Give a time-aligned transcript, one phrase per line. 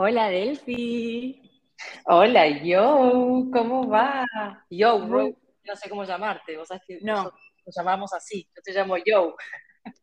[0.00, 1.42] Hola Delphi.
[2.04, 4.24] Hola, yo, ¿cómo va?
[4.70, 7.24] Yo, no sé cómo llamarte, vos sabés que no.
[7.24, 9.34] nos llamamos así, yo te llamo yo.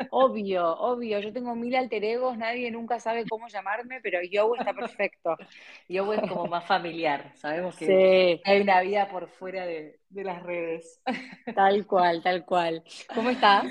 [0.10, 4.74] Obvio, obvio, yo tengo mil alter egos, nadie nunca sabe cómo llamarme, pero yo está
[4.74, 5.38] perfecto.
[5.88, 10.44] Yo es como más familiar, sabemos que hay una vida por fuera de, de las
[10.44, 11.02] redes.
[11.56, 12.84] Tal cual, tal cual.
[13.16, 13.66] ¿Cómo estás?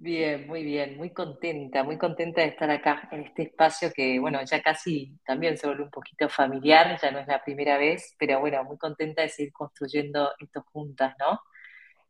[0.00, 4.38] Bien, muy bien, muy contenta, muy contenta de estar acá en este espacio que, bueno,
[4.44, 8.38] ya casi también se vuelve un poquito familiar, ya no es la primera vez, pero
[8.38, 11.40] bueno, muy contenta de seguir construyendo esto juntas, ¿no?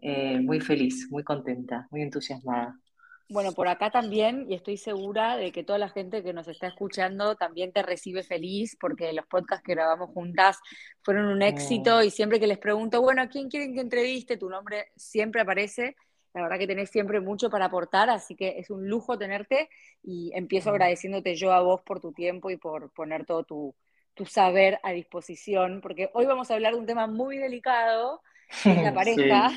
[0.00, 2.78] Eh, muy feliz, muy contenta, muy entusiasmada.
[3.30, 6.66] Bueno, por acá también, y estoy segura de que toda la gente que nos está
[6.66, 10.58] escuchando también te recibe feliz, porque los podcasts que grabamos juntas
[11.02, 12.02] fueron un éxito, mm.
[12.02, 14.36] y siempre que les pregunto, bueno, ¿a quién quieren que entreviste?
[14.36, 15.96] Tu nombre siempre aparece
[16.34, 19.68] la verdad que tenés siempre mucho para aportar, así que es un lujo tenerte
[20.02, 23.74] y empiezo agradeciéndote yo a vos por tu tiempo y por poner todo tu,
[24.26, 28.20] saber a disposición, porque hoy vamos a hablar de un tema muy delicado,
[28.62, 29.50] que es la pareja.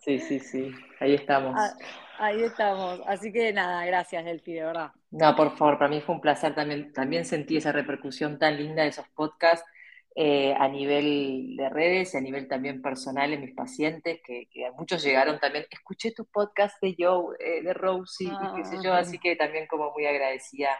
[0.00, 1.54] Sí, sí, sí, ahí estamos.
[1.56, 1.74] Ah,
[2.18, 3.00] ahí estamos.
[3.06, 4.92] Así que nada, gracias, Delphi, de verdad.
[5.10, 8.82] No, por favor, para mí fue un placer también, también sentí esa repercusión tan linda
[8.82, 9.68] de esos podcasts
[10.16, 15.02] eh, a nivel de redes y a nivel también personal en mis pacientes, que, muchos
[15.02, 19.18] llegaron también, escuché tu podcast de Joe, eh, de Rosie, y qué sé yo, así
[19.18, 20.70] que también como muy agradecida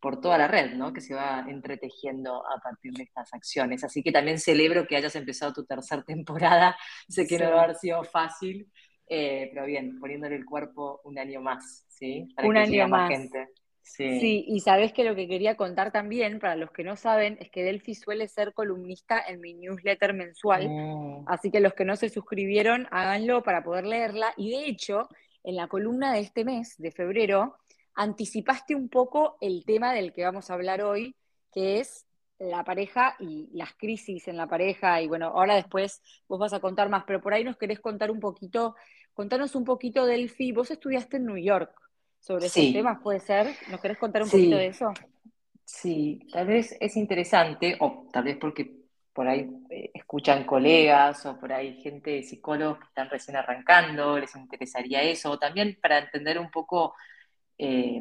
[0.00, 0.92] por toda la red, ¿no?
[0.92, 3.82] Que se va entretejiendo a partir de estas acciones.
[3.82, 6.76] Así que también celebro que hayas empezado tu tercera temporada.
[7.08, 8.70] Sé que no va a haber sido fácil,
[9.08, 12.28] eh, pero bien, poniéndole el cuerpo un año más, ¿sí?
[12.36, 13.10] Para un que año más.
[13.10, 13.48] gente.
[13.96, 14.44] Sí.
[14.46, 17.64] y sabes que lo que quería contar también, para los que no saben, es que
[17.64, 21.24] Delphi suele ser columnista en mi newsletter mensual, mm.
[21.26, 24.32] así que los que no se suscribieron, háganlo para poder leerla.
[24.36, 25.08] Y de hecho,
[25.42, 27.56] en la columna de este mes, de febrero,
[27.94, 31.16] anticipaste un poco el tema del que vamos a hablar hoy,
[31.52, 32.06] que es
[32.38, 35.02] la pareja y las crisis en la pareja.
[35.02, 38.10] Y bueno, ahora después vos vas a contar más, pero por ahí nos querés contar
[38.10, 38.76] un poquito,
[39.14, 40.52] contanos un poquito, Delphi.
[40.52, 41.72] Vos estudiaste en New York
[42.18, 43.54] sobre esos temas, ¿puede ser?
[43.70, 44.92] ¿Nos querés contar un poquito de eso?
[45.64, 48.78] Sí, tal vez es interesante, o tal vez porque
[49.12, 54.34] por ahí eh, escuchan colegas o por ahí gente, psicólogos que están recién arrancando, les
[54.36, 56.94] interesaría eso, o también para entender un poco
[57.58, 58.00] eh,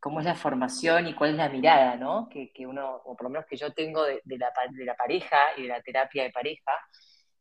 [0.00, 2.28] cómo es la formación y cuál es la mirada, ¿no?
[2.28, 5.62] Que, uno, o por lo menos que yo tengo de, la, de la pareja y
[5.62, 6.72] de la terapia de pareja,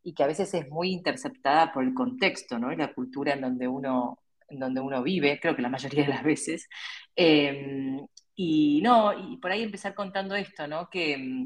[0.03, 2.71] y que a veces es muy interceptada por el contexto, ¿no?
[2.71, 4.19] Y la cultura en donde uno,
[4.49, 6.67] en donde uno vive, creo que la mayoría de las veces.
[7.15, 10.89] Em, y no, y por ahí empezar contando esto, ¿no?
[10.89, 11.45] Que,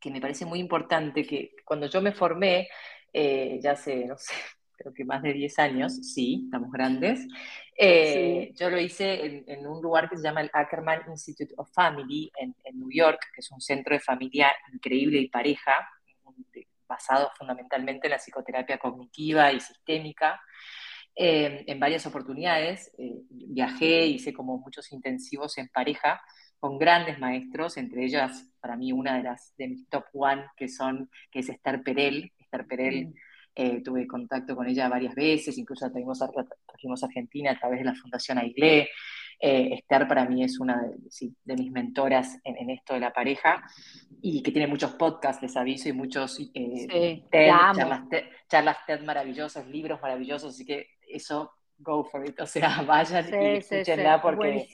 [0.00, 2.68] que me parece muy importante, que cuando yo me formé,
[3.12, 4.34] eh, ya hace, no sé,
[4.76, 7.26] creo que más de 10 años, sí, estamos grandes,
[7.78, 12.30] eh, yo lo hice en, un lugar que se llama el Ackerman Institute of Family
[12.38, 15.86] en, en New York, que es un centro de familia increíble y pareja,
[16.88, 20.40] basado fundamentalmente en la psicoterapia cognitiva y sistémica.
[21.18, 22.92] Eh, en varias oportunidades.
[22.98, 26.20] Eh, viajé, hice como muchos intensivos en pareja
[26.58, 30.68] con grandes maestros, entre ellas para mí una de las de mis top one, que
[30.68, 32.32] son, que es Esther Perel.
[32.38, 33.14] Esther Perel,
[33.54, 37.86] eh, tuve contacto con ella varias veces, incluso trajimos a, a Argentina a través de
[37.86, 38.88] la Fundación Aigle.
[39.38, 40.96] Esther para mí es una de,
[41.44, 43.62] de mis mentoras en, esto de la pareja
[44.22, 46.38] y que tiene muchos podcasts, les aviso, y muchos
[47.30, 52.38] charlas, TED, charlas TED maravillosas, libros maravillosos, así que eso, go for it.
[52.40, 54.68] O sea, vayan y escúchenla porque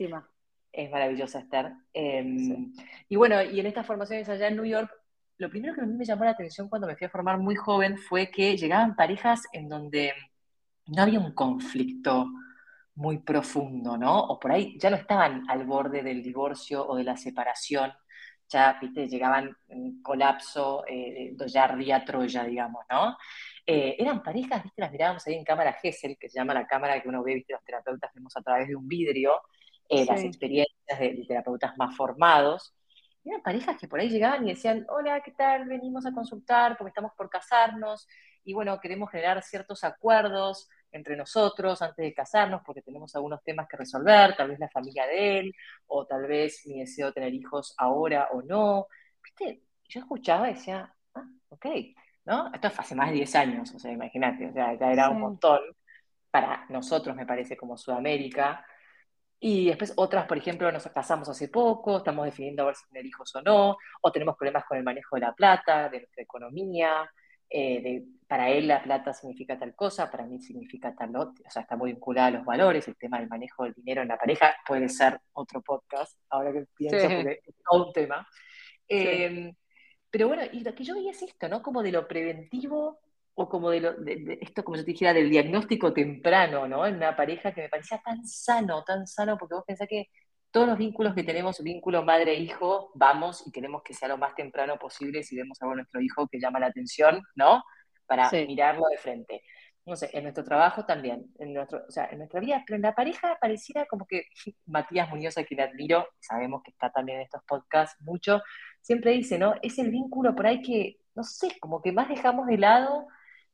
[0.73, 1.75] es maravillosa estar.
[1.93, 2.73] Em,
[3.09, 4.91] y bueno, y en estas formaciones allá en New York,
[5.39, 7.57] lo primero que a mí me llamó la atención cuando me fui a formar muy
[7.57, 10.13] joven fue que llegaban parejas en donde
[10.87, 12.27] no había un conflicto
[12.95, 14.19] muy profundo, ¿no?
[14.21, 17.93] O por ahí ya no estaban al borde del divorcio o de la separación,
[18.49, 23.17] ya, viste, llegaban en colapso, eh, ya ría Troya, digamos, ¿no?
[23.65, 27.01] Eh, eran parejas, viste, las mirábamos ahí en cámara Gesell, que se llama la cámara
[27.01, 29.41] que uno ve, viste, los terapeutas vemos a través de un vidrio,
[29.89, 32.75] eh, las experiencias de, terapeutas más formados.
[33.25, 35.67] eran parejas que por ahí llegaban y decían, hola, ¿qué tal?
[35.67, 38.09] Venimos a consultar porque estamos por casarnos
[38.45, 43.69] y bueno, queremos generar ciertos acuerdos entre nosotros antes de casarnos porque tenemos algunos temas
[43.69, 45.55] que resolver, tal vez la familia de él,
[45.87, 48.89] o tal vez mi deseo de tener hijos ahora o no.
[49.23, 49.63] ¿Viste?
[49.89, 51.67] Yo escuchaba y decía, ah, ok,
[52.25, 52.51] ¿no?
[52.53, 55.21] Esto fue hace más de 10 años, o sea, imagínate, o sea, ya era un
[55.21, 55.61] montón
[56.31, 58.65] para nosotros, me parece, como Sudamérica.
[59.41, 63.07] Y después otras, por ejemplo, nos casamos hace poco, estamos definiendo a ver si tener
[63.07, 67.11] hijos o no, o tenemos problemas con el manejo de la plata, de nuestra economía,
[67.51, 71.51] eh, de, para él la plata significa tal cosa, para mí significa tal otra, o
[71.51, 74.17] sea, está muy vinculada a los valores, el tema del manejo del dinero en la
[74.17, 78.27] pareja puede ser otro podcast, ahora que pienso, porque es todo un tema.
[78.89, 79.55] Em,
[80.13, 81.63] pero bueno, y lo que yo veía es esto, ¿no?
[81.63, 83.01] Como de lo preventivo
[83.35, 86.87] o como de, lo, de, esto, como yo te dijera, del diagnóstico temprano, ¿no?
[86.87, 90.09] En una pareja que me parecía tan sano, tan sano, porque vos pensás que
[90.51, 94.79] todos los vínculos que tenemos, vínculo madre-hijo, vamos y queremos que sea lo más temprano
[94.79, 97.65] posible si vemos algo a nuestro hijo que llama la atención, ¿no?
[98.05, 99.43] Para mirarlo de frente.
[99.85, 102.83] No sé, en nuestro trabajo también, en, nuestro, o sea, en nuestra vida, pero en
[102.83, 104.25] la pareja pareciera como que
[104.67, 108.43] Matías Muñoz, a quien admiro, sabemos que está también en estos podcasts mucho,
[108.81, 109.55] siempre dice, ¿no?
[109.63, 113.07] Es el vínculo por ahí que, no sé, como que más dejamos de lado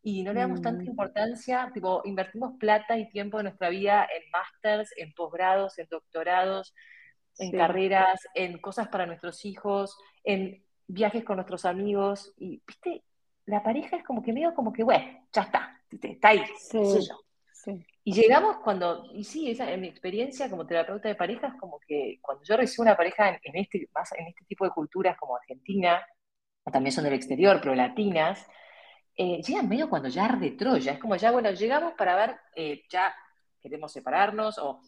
[0.03, 0.89] y no le damos tanta mm.
[0.89, 6.75] importancia, tipo, invertimos plata y tiempo de nuestra vida en másters, en posgrados, en doctorados,
[7.39, 13.05] en carreras, en cosas para nuestros hijos, en viajes con nuestros amigos, y, viste,
[13.47, 18.13] la pareja es como que medio como que, bueno, ya está, está ahí, sí, Y
[18.13, 22.45] llegamos cuando, y sí, esa, en mi experiencia como terapeuta de parejas, como que cuando
[22.45, 26.01] yo recibo una pareja en, este, más en este tipo de culturas como Argentina,
[26.65, 28.47] o también son del exterior, pero latinas,
[29.17, 30.93] eh, llegan medio cuando ya arde Troya.
[30.93, 33.15] Es como ya, bueno, llegamos para ver, eh, ya
[33.61, 34.81] queremos separarnos, o,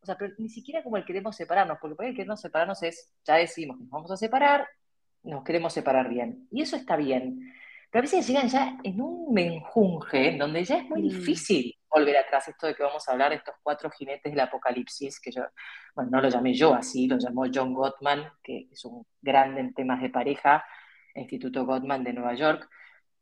[0.00, 3.12] o sea, pero ni siquiera como el queremos separarnos, porque por el queremos separarnos es,
[3.24, 4.68] ya decimos que nos vamos a separar,
[5.22, 6.46] nos queremos separar bien.
[6.50, 7.52] Y eso está bien.
[7.90, 11.08] Pero a veces llegan ya en un menjunje, en donde ya es muy mm.
[11.08, 12.48] difícil volver atrás.
[12.48, 15.42] Esto de que vamos a hablar de estos cuatro jinetes del apocalipsis, que yo,
[15.94, 19.74] bueno, no lo llamé yo así, lo llamó John Gottman, que es un grande en
[19.74, 20.64] temas de pareja,
[21.14, 22.68] Instituto Gottman de Nueva York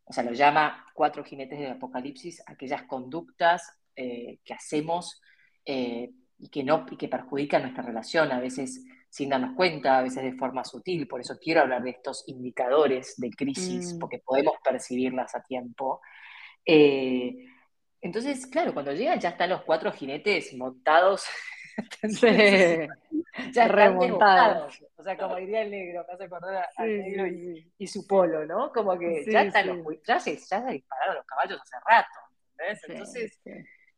[0.09, 5.21] o sea, lo llama cuatro jinetes del apocalipsis, aquellas conductas eh, que hacemos
[5.65, 10.03] eh, y, que no, y que perjudican nuestra relación, a veces sin darnos cuenta, a
[10.03, 11.07] veces de forma sutil.
[11.09, 13.99] Por eso quiero hablar de estos indicadores de crisis, mm.
[13.99, 16.01] porque podemos percibirlas a tiempo.
[16.65, 17.47] Eh,
[18.01, 21.25] entonces, claro, cuando llegan ya están los cuatro jinetes montados.
[23.53, 24.83] ya remontados.
[24.97, 28.73] O sea, como diría el negro, me hace acordar al negro y, su polo, ¿no?
[28.73, 32.19] Como que ya están los ya se, ya se dispararon los caballos hace rato,
[32.53, 32.85] ¿entendés?
[32.89, 33.41] Entonces,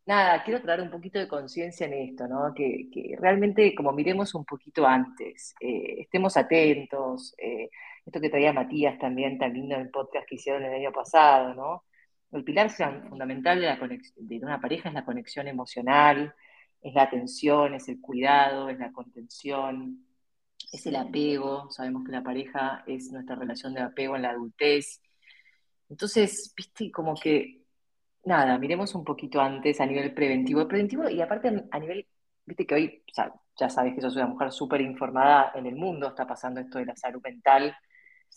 [0.08, 2.54] nada, quiero traer un poquito de conciencia en esto, ¿no?
[2.54, 7.68] Que, que, realmente como miremos un poquito antes, eh, estemos atentos, eh,
[8.06, 11.54] esto que traía Matías también, tan lindo en el podcast que hicieron el año pasado,
[11.54, 11.84] ¿no?
[12.32, 13.76] El pilar fundamental de, la
[14.16, 16.34] de una pareja es la conexión emocional,
[16.82, 20.06] es la atención, es el cuidado, es la contención,
[20.72, 21.70] es el apego.
[21.70, 25.00] Sabemos que la pareja es nuestra relación de apego en la adultez.
[25.88, 27.62] Entonces, viste, como que,
[28.28, 30.68] nada, miremos un poquito antes a nivel preventivo.
[30.68, 32.06] Preventivo y aparte a nivel,
[32.44, 33.02] viste que hoy,
[33.56, 36.78] ya sabes que yo soy una mujer súper informada en el mundo, está pasando esto
[36.78, 37.76] de la salud mental.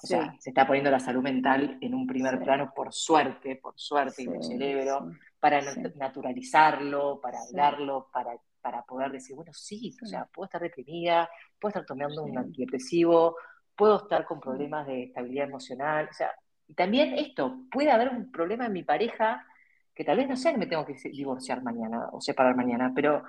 [0.04, 3.74] O sea, se está poniendo la salud mental en un primer plano por suerte, por
[3.78, 5.60] suerte, y mi cerebro para
[5.96, 11.30] naturalizarlo, para hablarlo, para, para poder decir, bueno, sí, o sea, puedo estar deprimida,
[11.60, 13.36] puedo estar tomando un antidepresivo,
[13.76, 16.32] puedo estar con problemas de estabilidad emocional, o sea,
[16.68, 19.46] y también esto, puede haber un problema en mi pareja
[19.94, 23.24] que tal vez no sea que me tengo que divorciar mañana o separar mañana, pero,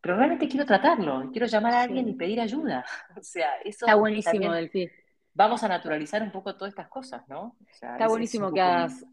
[0.00, 2.84] pero realmente quiero tratarlo, quiero llamar a alguien y pedir ayuda.
[3.16, 4.88] O sea, eso está buenísimo, Delphi.
[5.32, 7.56] Vamos a naturalizar un poco todas estas cosas, ¿no?
[7.68, 9.04] está buenísimo que hagas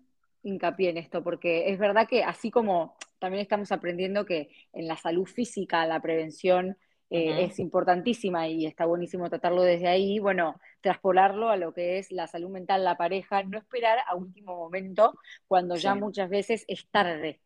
[0.44, 4.98] hincapié en esto, porque es verdad que así como también estamos aprendiendo que en la
[4.98, 6.78] salud física la prevención
[7.12, 12.12] eh, es importantísima y está buenísimo tratarlo desde ahí, bueno, traspolarlo a lo que es
[12.12, 15.14] la salud mental, la pareja, no esperar a último momento
[15.46, 17.42] cuando ya muchas veces es tarde.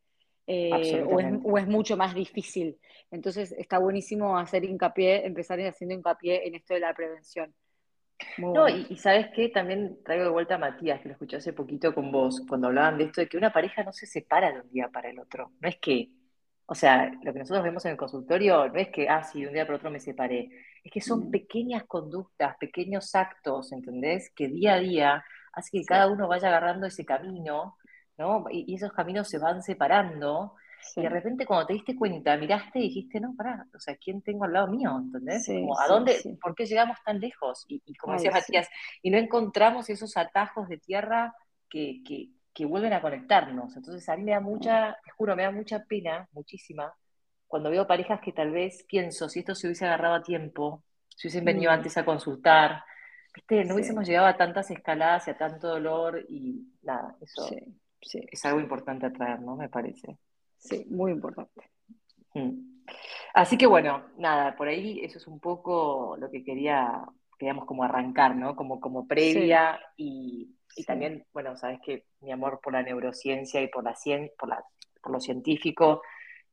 [0.48, 2.78] Eh, o, es, o, es, mucho más difícil.
[3.10, 7.52] Entonces está buenísimo hacer hincapié, empezar haciendo hincapié en esto de la prevención.
[8.38, 11.94] No, y, sabes qué, también traigo de vuelta a Matías, que lo escuché hace poquito
[11.94, 14.70] con vos, cuando hablaban de esto de que una pareja no se separa de un
[14.70, 15.52] día para el otro.
[15.60, 16.10] No es que,
[16.68, 19.48] o sea, lo que nosotros vemos en el consultorio no es que, ah, sí, de
[19.48, 20.50] un día para otro me separé.
[20.84, 21.32] Es que son mm.
[21.32, 24.32] pequeñas conductas, pequeños actos, ¿entendés?
[24.36, 27.78] Que día a día hace que cada uno vaya agarrando ese camino,
[28.18, 28.46] ¿no?
[28.50, 30.56] Y, y esos caminos se van separando
[30.96, 34.22] y de repente cuando te diste cuenta, miraste y dijiste, no, pará, o sea, ¿quién
[34.22, 34.96] tengo al lado mío?
[34.98, 35.50] ¿Entendés?
[35.50, 37.66] ¿a dónde, por qué llegamos tan lejos?
[37.68, 38.68] Y, como decía Matías,
[39.02, 41.36] y no encontramos esos atajos de tierra
[41.70, 43.76] que, que, que, vuelven a conectarnos.
[43.76, 46.94] Entonces a mí me da mucha, te juro, me da mucha pena, muchísima,
[47.48, 51.28] cuando veo parejas que tal vez pienso, si esto se hubiese agarrado a tiempo, si
[51.28, 51.74] hubiesen venido mm.
[51.74, 52.84] antes a consultar,
[53.34, 53.66] ¿viste?
[53.66, 57.50] no hubiésemos llegado a tantas escaladas y a tanto dolor y nada, eso
[58.02, 59.56] es algo importante a traer, ¿no?
[59.56, 60.18] Me parece.
[60.58, 61.70] Sí, muy importante.
[62.34, 62.76] Mm.
[63.34, 67.04] Así que bueno, nada, por ahí eso es un poco lo que quería,
[67.38, 68.56] queríamos como arrancar, ¿no?
[68.56, 73.84] Como, como previa y, también, bueno, sabes que mi amor por la neurociencia y por
[73.84, 73.96] la
[74.38, 74.64] por, la,
[75.02, 76.02] por lo científico,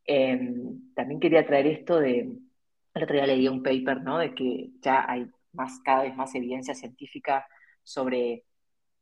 [0.05, 2.21] em, también quería traer esto de,
[2.95, 4.19] el otro día leí un paper, ¿no?
[4.19, 7.47] De que ya hay más, cada vez más evidencia científica
[7.83, 8.45] sobre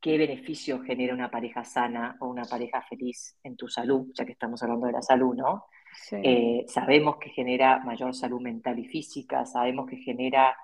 [0.01, 4.33] qué beneficio genera una pareja sana o una pareja feliz en tu salud, ya que
[4.33, 5.67] estamos hablando de la salud, ¿no?
[6.13, 10.57] Eh, sabemos que genera mayor salud mental y física, sabemos que genera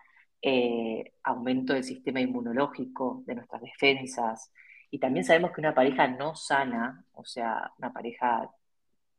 [0.42, 4.52] eh, aumento del sistema inmunológico, de nuestras defensas,
[4.90, 8.50] y también sabemos que una pareja no sana, o sea, una pareja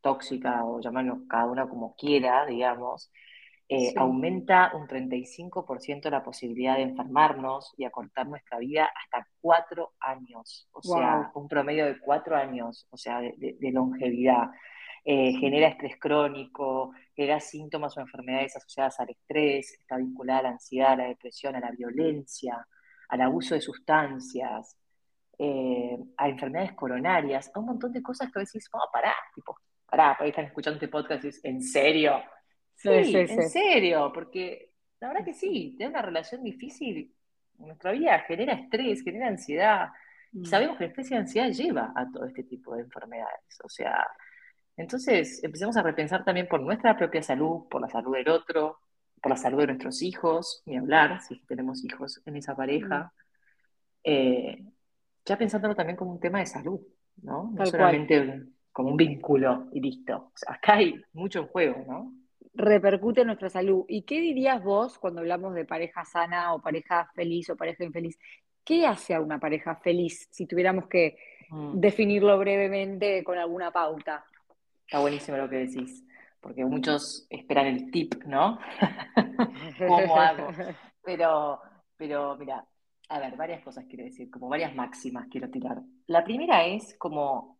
[0.02, 3.12] tóxica o llamarlo cada una como quiera, digamos,
[3.70, 10.70] eh, aumenta un 35% la posibilidad de enfermarnos y acortar nuestra vida hasta cuatro años,
[10.72, 14.52] o sea, un promedio de cuatro años, o sea, de, longevidad.
[15.10, 20.50] Eh, genera estrés crónico, genera síntomas o enfermedades asociadas al estrés, está vinculada a la
[20.50, 22.68] ansiedad, a la depresión, a la violencia,
[23.08, 24.76] al abuso de sustancias,
[25.40, 29.58] eh, a enfermedades coronarias, a un montón de cosas que a veces, oh, pará, tipo,
[29.86, 32.22] pará, por ahí están escuchando este podcast y ¿en serio?
[32.76, 37.16] Sí, en serio, porque la verdad que sí, tener una relación difícil
[37.60, 39.88] en nuestra vida genera estrés, genera ansiedad.
[40.34, 40.46] Y mm.
[40.46, 43.58] sabemos que el estrés y la ansiedad lleva a todo este tipo de enfermedades.
[43.64, 44.06] O sea,
[44.78, 48.80] entonces empecemos a repensar también por nuestra propia salud, por la salud del otro,
[49.22, 53.12] por la salud de nuestros hijos, ni hablar si tenemos hijos en esa pareja.
[54.04, 54.64] Eh,
[55.26, 56.80] ya pensándolo también como un tema de salud,
[57.24, 57.52] ¿no?
[57.54, 60.16] No solamente como un vínculo y listo.
[60.16, 62.14] O sea, acá hay mucho en juego, ¿no?
[62.58, 63.86] repercute en nuestra salud.
[63.88, 68.20] ¿Y qué dirías vos cuando hablamos de pareja sana o pareja feliz o pareja infeliz?
[68.64, 71.18] ¿Qué hace a una pareja feliz si tuviéramos que
[71.50, 71.80] mm.
[71.80, 74.26] definirlo brevemente con alguna pauta?
[74.88, 76.02] Está buenísimo lo que decís,
[76.40, 78.58] porque muchos esperan el tip, ¿no?
[79.86, 80.48] ¿Cómo hago?
[81.04, 81.62] Pero,
[81.98, 82.66] pero mira,
[83.10, 85.82] a ver, varias cosas quiero decir, como varias máximas quiero tirar.
[86.06, 87.60] La primera es como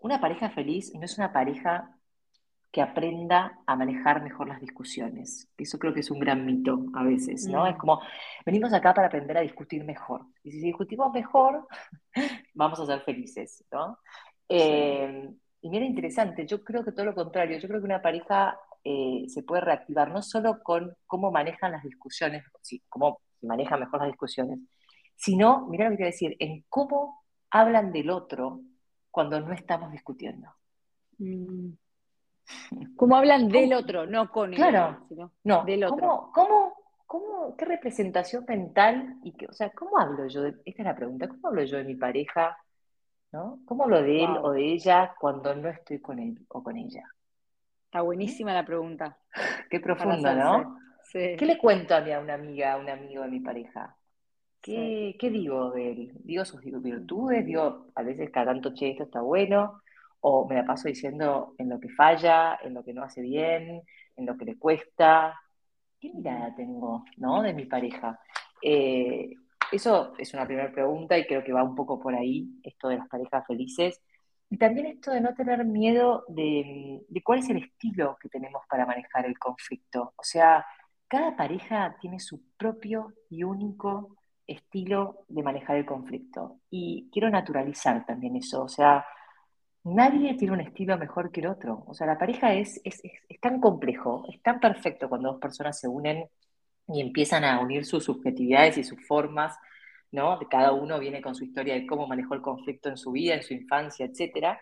[0.00, 1.96] una pareja feliz no es una pareja
[2.72, 5.48] que aprenda a manejar mejor las discusiones.
[5.56, 7.68] Eso creo que es un gran mito a veces, ¿no?
[7.68, 7.78] Es mm.
[7.78, 8.02] como,
[8.44, 10.26] venimos acá para aprender a discutir mejor.
[10.42, 11.68] Y si discutimos mejor,
[12.54, 14.00] vamos a ser felices, ¿no?
[14.48, 15.30] Eh,
[15.66, 19.24] y mira, interesante, yo creo que todo lo contrario, yo creo que una pareja eh,
[19.26, 24.10] se puede reactivar no solo con cómo manejan las discusiones, sí, cómo manejan mejor las
[24.10, 24.60] discusiones,
[25.16, 28.60] sino, mira lo que quiero decir, en cómo hablan del otro
[29.10, 30.48] cuando no estamos discutiendo.
[31.18, 31.70] Mm.
[32.94, 36.30] ¿Cómo hablan del otro, no con el claro, otro, no, del otro.
[36.32, 36.74] ¿cómo,
[37.06, 40.46] cómo, qué representación mental y qué, o sea, cómo hablo yo?
[40.46, 42.56] esta es la pregunta, ¿cómo hablo yo de mi pareja?
[43.36, 43.60] ¿No?
[43.66, 47.04] ¿Cómo hablo de él o de ella cuando no estoy con él o con ella?
[47.84, 49.18] Está buenísima la pregunta.
[49.70, 50.78] Qué profunda, ¿no?
[51.12, 53.96] ¿Qué le cuento a, mi, a una amiga, a un amigo de mi pareja?
[54.60, 56.12] ¿Qué, ¿Qué, digo de él?
[56.24, 57.44] ¿Digo sus virtudes?
[57.44, 59.82] ¿Digo a veces cada tanto, che, esto está bueno?
[60.20, 63.82] o me la paso diciendo en lo que falla, en lo que no hace bien,
[64.16, 65.40] en lo que le cuesta.
[66.00, 68.18] ¿Qué mirada tengo, no, de mi pareja?
[68.60, 69.30] Eh,
[69.72, 72.98] eso es una primera pregunta y creo que va un poco por ahí, esto de
[72.98, 74.00] las parejas felices.
[74.48, 78.86] Y también esto de no tener miedo de, cuál es el estilo que tenemos para
[78.86, 80.14] manejar el conflicto.
[80.16, 80.64] O sea,
[81.08, 86.60] cada pareja tiene su propio y único estilo de manejar el conflicto.
[86.70, 88.62] Y quiero naturalizar también eso.
[88.62, 89.04] O sea,
[89.82, 91.84] nadie tiene un estilo mejor que el otro.
[91.86, 93.00] O sea, la pareja es, es,
[93.40, 96.28] tan complejo, es tan perfecto cuando dos personas se unen
[96.88, 99.58] y empiezan a unir sus subjetividades y sus formas,
[100.12, 100.38] ¿no?
[100.50, 103.42] Cada uno viene con su historia de cómo manejó el conflicto en su vida, en
[103.42, 104.60] su infancia, etcétera.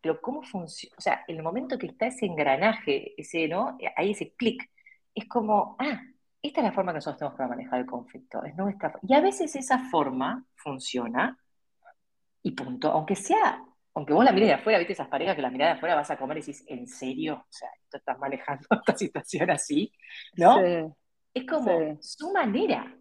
[0.00, 3.76] Pero cómo funciona, o sea, el momento que está ese engranaje, ese, ¿no?
[3.96, 4.70] Hay ese clic,
[5.14, 6.00] es como, ah,
[6.42, 8.44] esta es la forma que nosotros tenemos para manejar el conflicto.
[8.44, 8.92] Es nuestra...
[9.02, 11.38] Y a veces esa forma funciona
[12.42, 13.64] y punto, aunque sea
[13.94, 16.10] aunque vos la mires de afuera, viste esas parejas que la mirada de afuera vas
[16.10, 17.44] a comer y decís, ¿en serio?
[17.48, 19.92] O sea, tú estás manejando esta situación así,
[20.36, 20.56] ¿no?
[21.34, 22.96] Es como su manera,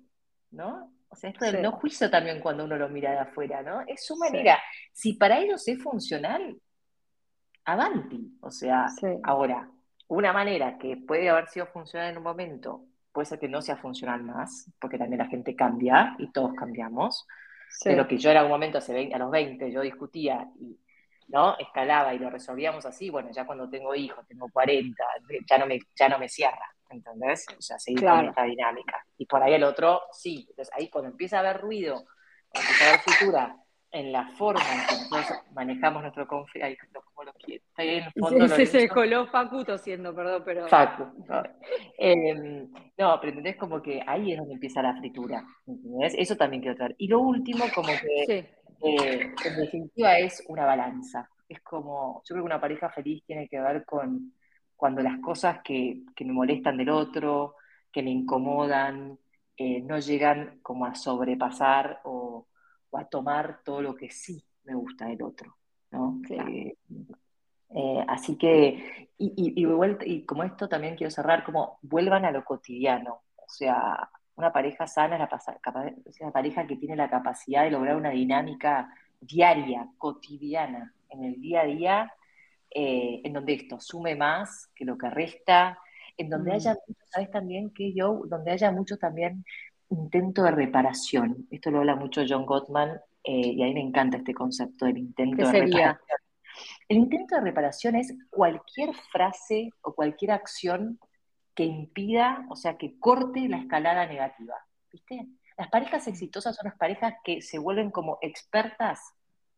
[0.52, 0.92] ¿no?
[1.08, 3.82] O sea, esto del no juicio también cuando uno lo mira de afuera, ¿no?
[3.86, 4.60] Es su manera.
[4.92, 6.60] Si para ellos es funcional,
[7.66, 8.36] avanti.
[8.42, 8.88] O sea,
[9.24, 9.70] ahora,
[10.08, 13.78] una manera que puede haber sido funcional en un momento, puede ser que no sea
[13.78, 17.28] funcional más, porque también la gente cambia y todos cambiamos.
[17.84, 20.80] Pero que yo en algún momento, hace a los 20, yo discutía y
[21.28, 21.58] ¿no?
[21.58, 25.04] Escalaba y lo resolvíamos así, bueno, ya cuando tengo hijos, tengo 40,
[25.50, 27.46] ya no me, ya no me cierra, ¿entendés?
[27.58, 29.06] O sea, seguir con esta dinámica.
[29.18, 30.46] Y por ahí el otro, sí.
[30.50, 32.06] Entonces ahí cuando empieza a haber ruido,
[32.50, 37.26] cuando empieza a haber futura en la forma en que nosotros manejamos nuestro conflicto, como
[37.26, 38.48] lo está ahí en el fondo.
[38.48, 40.68] Sí, se coló Facu tosiendo, perdón, pero...
[40.68, 41.44] Facu, no.
[42.98, 46.16] No, pero entendés como que ahí es donde empieza la fritura, ¿entendés?
[46.18, 46.96] Eso también quiero traer.
[46.98, 48.40] Y lo último, como que
[48.84, 51.30] eh, en definitiva es una balanza.
[51.48, 54.34] Es como, yo creo que una pareja feliz tiene que ver con
[54.84, 57.56] cuando las cosas que, me molestan del otro,
[57.90, 59.18] que me incomodan,
[59.56, 62.48] eh, no llegan como a sobrepasar o,
[62.92, 65.56] a tomar todo lo que sí me gusta del otro,
[65.92, 66.20] ¿no?
[66.30, 66.75] Eh,
[67.70, 73.22] eh, así que, y, y, como esto también quiero cerrar, como vuelvan a lo cotidiano,
[73.38, 75.30] o sea, una pareja sana
[76.04, 81.40] es una pareja que tiene la capacidad de lograr una dinámica diaria, cotidiana, en el
[81.40, 82.13] día a día,
[82.74, 85.77] en donde esto sume más que lo que resta,
[86.18, 86.53] en donde mm.
[86.56, 89.46] haya mucho, sabes también que yo, donde haya mucho también
[89.89, 91.48] intento de reparación.
[91.51, 94.98] Esto lo habla mucho John Gottman eh, y a mí me encanta este concepto del
[94.98, 95.98] intento de reparación.
[96.88, 101.00] El intento de reparación es cualquier frase o cualquier acción
[101.56, 104.56] que impida, o sea, que corte la escalada negativa.
[104.92, 105.27] ¿Viste?
[105.58, 109.13] Las parejas exitosas son las parejas que se vuelven como expertas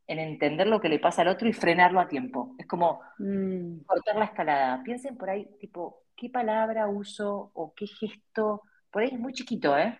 [0.08, 2.56] en entender lo que le pasa al otro y frenarlo a tiempo.
[2.58, 3.80] Es como mm.
[3.86, 4.84] cortar la escalada.
[4.84, 9.78] Piensen por ahí, tipo, qué palabra uso o qué gesto, por ahí es muy chiquito,
[9.78, 10.00] ¿eh?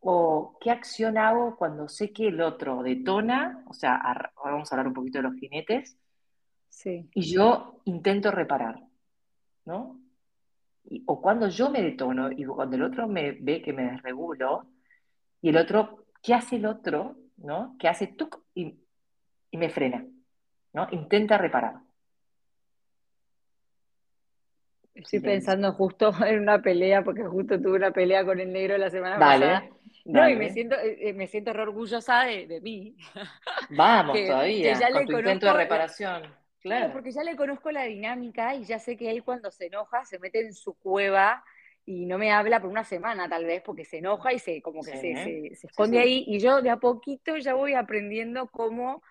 [0.00, 4.74] O qué acción hago cuando sé que el otro detona, o sea, ahora vamos a
[4.74, 5.96] hablar un poquito de los jinetes,
[6.68, 7.08] sí.
[7.14, 8.82] y yo intento reparar,
[9.64, 9.98] ¿no?
[11.06, 14.66] o cuando yo me detono y cuando el otro me ve que me desregulo,
[15.40, 17.16] y el otro, ¿qué hace el otro?
[17.36, 17.76] ¿No?
[17.78, 18.81] ¿Qué hace tú y,
[19.52, 20.04] y me frena,
[20.72, 20.88] ¿no?
[20.90, 21.74] Intenta reparar.
[24.94, 28.90] Estoy pensando justo en una pelea, porque justo tuve una pelea con el negro la
[28.90, 29.68] semana pasada.
[30.04, 32.96] No, y me siento, eh, eh, me siento re orgullosa de, mí.
[33.70, 36.42] Vamos, todavía, con tu intento de reparación.
[36.60, 36.92] Claro.
[36.92, 40.20] porque ya le conozco la dinámica y ya sé que él cuando se enoja se
[40.20, 41.42] mete en su cueva
[41.84, 44.80] y no me habla por una semana tal vez porque se enoja y se como
[44.80, 49.02] que se, se, esconde ahí y yo de a poquito ya voy aprendiendo cómo,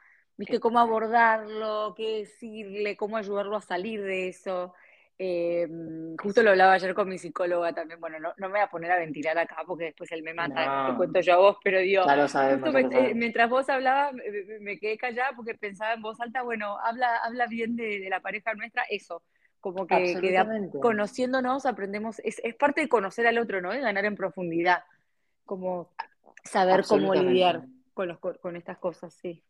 [0.42, 4.74] viste, cómo abordarlo, qué decirle, cómo ayudarlo a salir de eso.
[5.20, 5.68] Eh,
[6.20, 8.00] justo lo hablaba ayer con mi psicóloga también.
[8.00, 10.98] Bueno, no, me voy a poner a ventilar acá porque después él me mata, te
[10.98, 12.04] cuento yo a vos, pero digo,
[13.14, 14.16] mientras vos hablabas,
[14.62, 18.56] me, quedé callada porque pensaba en voz alta, bueno, habla, habla bien de, la pareja
[18.56, 19.22] nuestra, eso.
[19.60, 23.70] Como que, conociéndonos aprendemos, es, parte de conocer al otro, ¿no?
[23.70, 24.86] De ganar en profundidad,
[25.46, 25.92] como
[26.44, 27.62] saber cómo lidiar
[27.94, 29.44] con, los, con estas cosas, sí.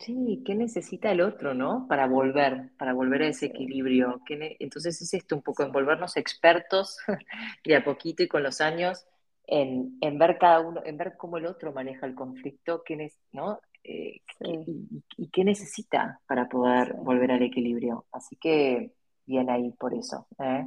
[0.00, 1.86] Sí, ¿qué necesita el otro, no?
[1.88, 4.20] Para volver, para volver a ese equilibrio.
[4.28, 6.98] Entonces es esto un poco, en volvernos expertos
[7.64, 9.06] de a poquito y con los años
[9.46, 13.60] en, ver cada uno, en ver cómo el otro maneja el conflicto, qué, ¿no?
[13.84, 18.06] Eh, y, qué necesita para poder volver al equilibrio.
[18.12, 18.92] Así que
[19.24, 20.26] bien ahí por eso.
[20.38, 20.64] ¿eh?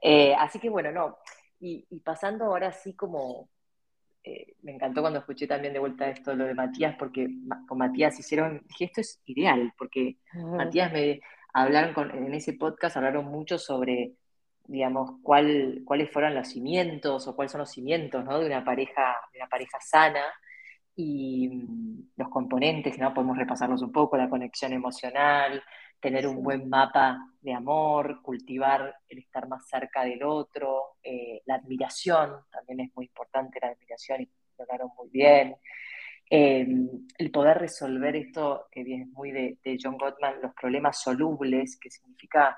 [0.00, 1.18] Eh, así que bueno, no.
[1.58, 3.48] Y, y pasando ahora sí como
[4.22, 7.28] eh, me encantó cuando escuché también de vuelta esto, lo de Matías, porque
[7.66, 11.20] con Matías hicieron, dije, esto es ideal, porque Matías me
[11.52, 14.12] hablaron en ese podcast, hablaron mucho sobre,
[14.66, 18.38] digamos, cuál, cuáles fueron los cimientos o cuáles son los cimientos ¿no?
[18.38, 20.24] de, una pareja, de una pareja sana
[20.94, 23.14] y mm, los componentes, ¿no?
[23.14, 25.62] Podemos repasarlos un poco, la conexión emocional,
[26.00, 31.56] tener un buen mapa de amor, cultivar el estar más cerca del otro, eh, la
[31.56, 35.56] admiración, también es muy importante la admiración y lo hablaron muy bien.
[36.32, 41.90] Em, el poder resolver esto, que viene muy de, John Gottman, los problemas solubles, que
[41.90, 42.56] significa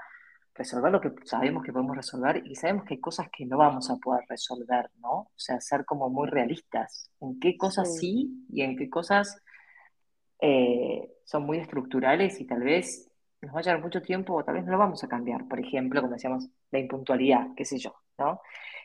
[0.54, 3.88] resolver lo que sabemos que podemos resolver y sabemos que hay cosas que no vamos
[3.90, 5.12] a poder resolver, ¿no?
[5.12, 9.42] O sea, ser como muy realistas en qué cosas sí, y en qué cosas
[10.38, 13.11] eh, son muy estructurales y tal vez
[13.42, 15.46] nos va a llevar mucho tiempo o tal vez no lo vamos a cambiar.
[15.48, 18.40] Por ejemplo, como decíamos, la impuntualidad, qué sé yo, ¿no?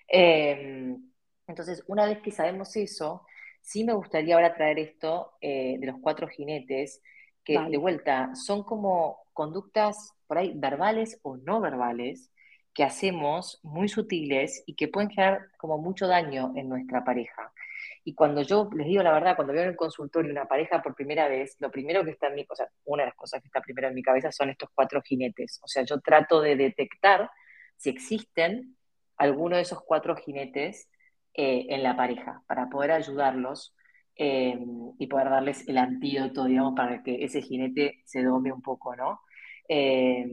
[0.07, 1.11] Em,
[1.47, 3.25] entonces, una vez que sabemos eso,
[3.61, 7.01] sí me gustaría ahora traer esto eh, de los cuatro jinetes,
[7.43, 12.31] que de vuelta son como conductas por ahí verbales o no verbales
[12.73, 17.53] que hacemos muy sutiles y que pueden generar como mucho daño en nuestra pareja.
[18.07, 20.95] Y cuando yo les digo la verdad, cuando veo en el consultorio una pareja por
[20.95, 23.47] primera vez, lo primero que está en mi, o sea, una de las cosas que
[23.47, 25.59] está primero en mi cabeza son estos cuatro jinetes.
[25.61, 27.29] O sea, yo trato de detectar
[27.75, 28.77] si existen
[29.17, 30.89] alguno de esos cuatro jinetes
[31.33, 33.75] eh, en la pareja para poder ayudarlos
[34.15, 34.57] eh,
[34.97, 39.19] y poder darles el antídoto, digamos, para que ese jinete se dome un poco, ¿no?
[39.67, 40.25] Eh,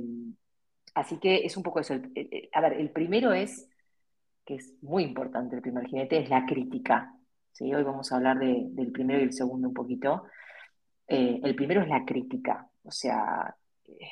[0.94, 1.94] así que es un poco eso.
[2.52, 3.68] a ver, el primero es,
[4.44, 7.13] que es muy importante, el primer jinete, es la crítica.
[7.60, 10.24] Hoy vamos a hablar del primero y el segundo un poquito.
[11.06, 14.08] Eh, el primero es la crítica, o sea, eh,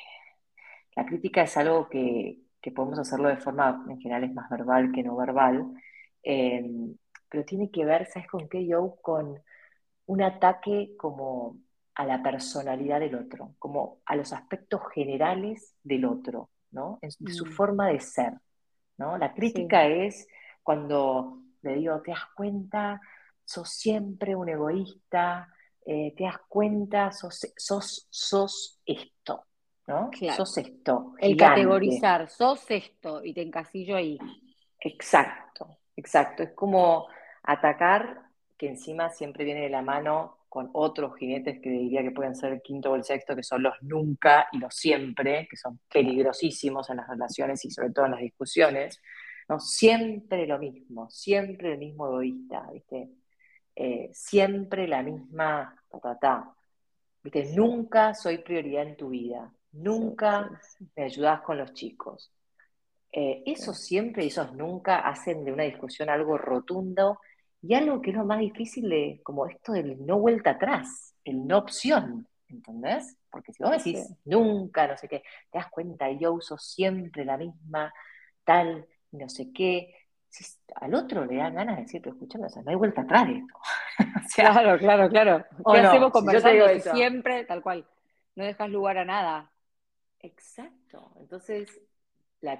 [0.95, 2.39] la crítica es algo que,
[2.73, 5.73] podemos hacerlo de forma, en general es más verbal que no verbal,
[6.23, 6.63] eh,
[7.27, 9.41] pero tiene que ver, ¿sabes con qué, yo Con
[10.05, 11.57] un ataque como
[11.95, 16.99] a la personalidad del otro, como a los aspectos generales del otro, ¿no?
[17.01, 17.51] En, su mm.
[17.51, 18.33] forma de ser,
[18.97, 19.17] ¿no?
[19.17, 20.27] La crítica es
[20.61, 23.01] cuando le digo, ¿te das cuenta?
[23.45, 25.49] Sos siempre un egoísta,
[25.85, 29.45] eh, te das cuenta, sos, sos, sos esto,
[29.87, 30.09] ¿no?
[30.35, 31.13] Sos esto.
[31.19, 34.17] El categorizar, sos esto, y te encasillo ahí.
[34.79, 36.43] Exacto, exacto.
[36.43, 37.07] Es como
[37.43, 38.21] atacar,
[38.57, 42.53] que encima siempre viene de la mano con otros jinetes que diría que pueden ser
[42.53, 46.89] el quinto o el sexto, que son los nunca y los siempre, que son peligrosísimos
[46.89, 49.01] en las relaciones y sobre todo en las discusiones.
[49.49, 49.59] ¿no?
[49.59, 53.09] Siempre lo mismo, siempre el mismo egoísta, ¿viste?
[53.75, 55.75] Eh, siempre la misma
[56.21, 56.53] ta,
[57.23, 57.53] ¿viste?
[57.55, 60.49] Nunca soy prioridad en tu vida, nunca
[60.95, 62.31] me ayudas con los chicos.
[63.11, 67.19] Eh, eso siempre, esos nunca hacen de una discusión algo rotundo.
[67.65, 71.47] Y algo que es lo más difícil de, como esto del no vuelta atrás, el
[71.47, 73.15] no opción, ¿entendés?
[73.31, 77.37] Porque si vos decís nunca, no sé qué, te das cuenta, yo uso siempre la
[77.37, 77.93] misma,
[78.43, 79.95] tal, no sé qué,
[80.75, 83.37] al otro le dan ganas de decirte, escuchame, o sea, no hay vuelta atrás de
[83.37, 83.59] esto.
[84.35, 85.45] claro, claro, claro.
[85.71, 87.87] ¿Qué hacemos conversando siempre, tal cual?
[88.35, 89.51] No dejas lugar a nada.
[90.19, 91.11] Exacto.
[91.19, 91.81] Entonces,
[92.41, 92.59] la,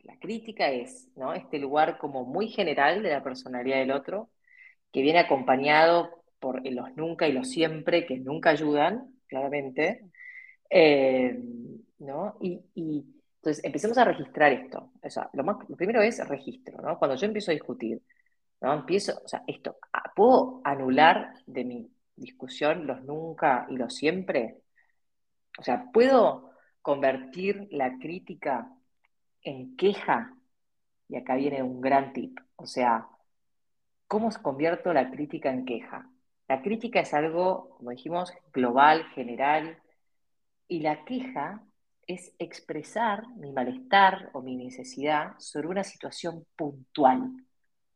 [0.00, 1.32] la crítica es, ¿no?
[1.34, 4.30] Este lugar como muy general de la personalidad del otro,
[4.92, 10.04] que viene acompañado por los nunca y los siempre, que nunca ayudan, claramente,
[10.68, 11.38] eh,
[11.98, 12.36] ¿no?
[12.40, 13.04] Y,
[13.42, 14.92] entonces empecemos a registrar esto.
[15.02, 16.96] O sea, lo, más, primero es registro, ¿no?
[16.98, 18.00] Cuando yo empiezo a discutir,
[18.60, 18.72] ¿no?
[18.72, 24.62] Empiezo, o sea, esto, ah, ¿puedo anular de mi discusión los nunca y los siempre?
[25.58, 26.52] O sea, ¿puedo
[26.82, 28.72] convertir la crítica
[29.42, 30.36] en queja?
[31.08, 32.38] Y acá viene un gran tip.
[32.56, 33.08] O sea,
[34.12, 36.06] ¿Cómo convierto la crítica en queja?
[36.46, 39.78] La crítica es algo, como dijimos, global, general,
[40.68, 41.62] y la queja
[42.06, 47.30] es expresar mi malestar o mi necesidad sobre una situación puntual.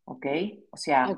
[0.04, 0.26] ¿Ok?
[0.70, 1.08] O sea,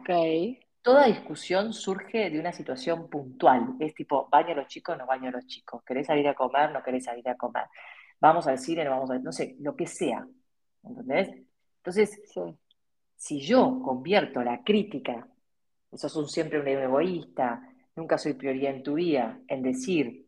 [0.82, 3.74] toda discusión surge de una situación puntual.
[3.80, 5.82] Es tipo, baño a los chicos, o no baño a los chicos.
[5.84, 6.72] ¿Querés salir a comer?
[6.72, 7.64] No querés salir a comer.
[8.20, 9.18] Vamos al cine, no vamos a...
[9.18, 10.26] No sé, lo que sea.
[10.82, 11.30] ¿Entendés?
[11.78, 12.20] Entonces,
[13.16, 15.28] si yo convierto la crítica,
[15.92, 17.62] sos un, siempre un egoísta,
[17.96, 20.27] nunca soy prioridad en tu vida, en decir,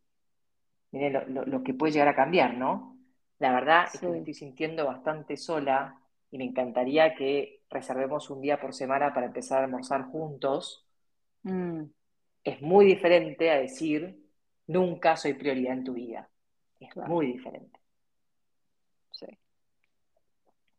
[0.92, 2.96] miren lo, que puede llegar a cambiar, ¿no?
[3.38, 5.98] La verdad es que me estoy sintiendo bastante sola
[6.30, 10.86] y me encantaría que reservemos un día por semana para empezar a almorzar juntos.
[11.42, 11.84] Mm.
[12.44, 14.26] Es muy diferente a decir,
[14.66, 16.28] nunca soy prioridad en tu vida.
[16.78, 17.78] Es muy diferente.
[19.10, 19.26] Sí.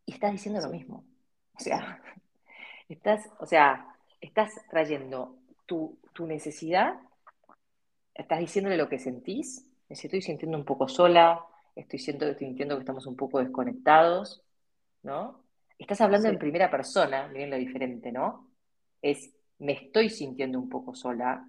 [0.05, 1.05] Y estás diciendo lo mismo.
[1.53, 2.01] O sea,
[2.89, 6.99] estás, o sea, estás trayendo tu, necesidad,
[8.13, 12.81] estás diciéndole lo que sentís, me estoy sintiendo un poco sola, estoy, estoy sintiendo que
[12.81, 14.41] estamos un poco desconectados,
[15.03, 15.43] ¿no?
[15.77, 18.47] Estás hablando en primera persona, miren lo diferente, ¿no?
[19.01, 21.45] Es, me estoy sintiendo un poco sola,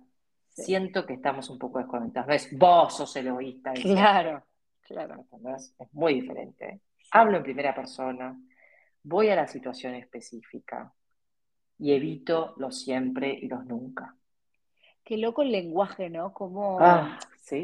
[0.48, 3.74] siento que estamos un poco desconectados, no es vos sos el egoísta.
[3.74, 4.44] Claro,
[4.80, 5.24] claro.
[5.78, 6.80] Es muy diferente.
[7.12, 8.36] Hablo en primera persona,
[9.04, 10.92] voy a la situación específica
[11.78, 14.16] y evito los siempre y los nunca.
[15.04, 16.32] Qué loco el lenguaje, ¿no?
[16.32, 17.18] Cómo, ah,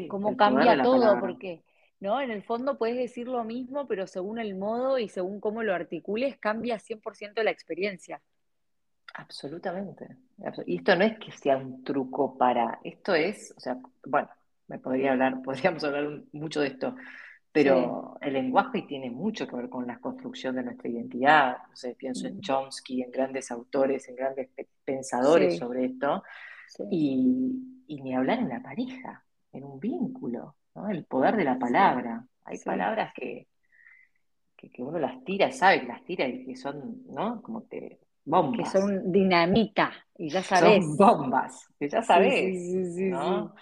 [0.07, 1.63] cómo cambia todo, porque
[1.99, 2.21] ¿no?
[2.21, 5.73] En el fondo puedes decir lo mismo, pero según el modo y según cómo lo
[5.73, 8.21] articules, cambia 100% la experiencia.
[9.15, 10.07] Absolutamente.
[10.65, 14.29] Y esto no es que sea un truco para, esto es, o sea, bueno,
[14.67, 16.95] me podría hablar, podríamos hablar mucho de esto,
[17.51, 21.57] pero el lenguaje tiene mucho que ver con la construcción de nuestra identidad.
[21.57, 24.49] O pienso en Chomsky, en grandes autores, en grandes
[24.85, 26.23] pensadores sobre esto.
[26.91, 30.55] Y, ni hablar en la pareja, en un vínculo,
[30.89, 32.25] el poder de la palabra.
[32.45, 33.47] Hay palabras que,
[34.55, 37.41] que, uno las tira, sabe que las tira y que son, ¿no?
[37.41, 38.71] Como que bombas.
[38.71, 40.83] Que son dinamita, y ya sabes.
[40.85, 42.95] Son bombas, que ya sabes.
[42.97, 43.55] ¿no?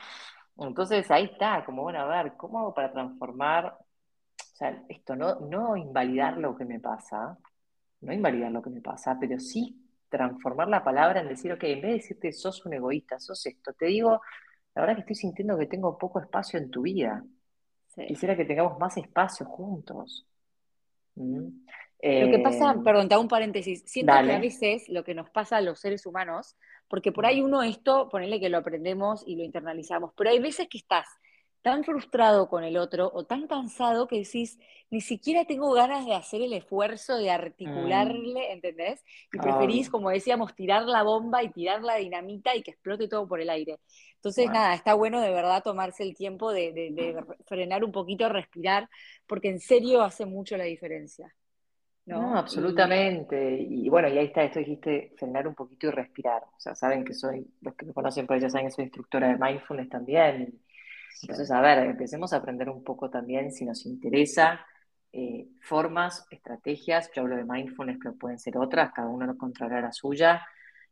[0.58, 5.40] Entonces ahí está, como bueno, a ver, ¿cómo hago para transformar, o sea, esto, no,
[5.42, 7.38] no invalidar lo que me pasa,
[8.02, 11.82] no invalidar lo que me pasa, pero sí transformar la palabra en decir, ok, en
[11.82, 14.22] vez de decirte sos un egoísta, sos esto, te digo,
[14.78, 17.24] la verdad que estoy sintiendo que tengo poco espacio en tu vida.
[18.08, 20.28] Quisiera que tengamos más espacio juntos.
[21.16, 21.48] ¿Mm?
[22.00, 25.16] lo que pasa, eh, perdón, te hago un paréntesis, siento que a veces lo que
[25.16, 26.56] nos pasa a los seres humanos
[26.88, 30.68] porque por ahí uno esto, ponerle que lo aprendemos y lo internalizamos, pero hay veces
[30.70, 31.08] que estás
[31.68, 34.58] tan frustrado con el otro o tan cansado que decís,
[34.90, 38.52] ni siquiera tengo ganas de hacer el esfuerzo de articularle, mm.
[38.54, 39.04] ¿entendés?
[39.34, 43.28] Y preferís, como decíamos, tirar la bomba y tirar la dinamita y que explote todo
[43.28, 43.80] por el aire.
[44.16, 48.88] Entonces, nada, está bueno de verdad tomarse el tiempo de, de frenar un poquito, respirar,
[49.28, 51.36] porque en serio hace mucho la diferencia.
[52.08, 52.38] ¿no?
[52.38, 53.60] absolutamente.
[53.60, 56.44] Y, bueno, y ahí está, esto dijiste, frenar un poquito y respirar.
[56.44, 59.28] O sea, saben que soy, los que me conocen por ella saben que soy instructora
[59.28, 60.60] de mindfulness también.
[61.22, 64.66] Entonces, a ver, empecemos a aprender un poco también, si nos interesa,
[65.12, 69.92] eh, formas, estrategias, yo hablo de mindfulness, pero pueden ser otras, cada uno encontrará la
[69.92, 70.46] suya,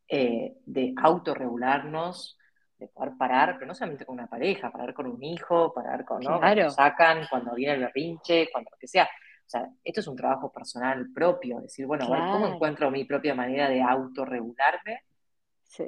[0.08, 2.38] eh, de autorregularnos,
[2.78, 6.22] de poder parar, pero no solamente con una pareja, parar con un hijo, parar con,
[6.22, 6.40] ¿no?
[6.40, 9.06] Cuando sacan, cuando viene el berrinche, cuando lo que sea.
[9.06, 13.06] O sea, esto es un trabajo personal propio, decir, bueno, a ver, ¿cómo encuentro mi
[13.06, 15.04] propia manera de autorregularme?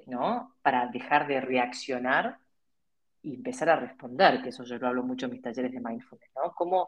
[0.06, 0.56] ¿No?
[0.62, 2.38] Para dejar de reaccionar
[3.28, 6.32] y empezar a responder, que eso yo lo hablo mucho en mis talleres de mindfulness,
[6.36, 6.54] ¿no?
[6.54, 6.88] ¿Cómo,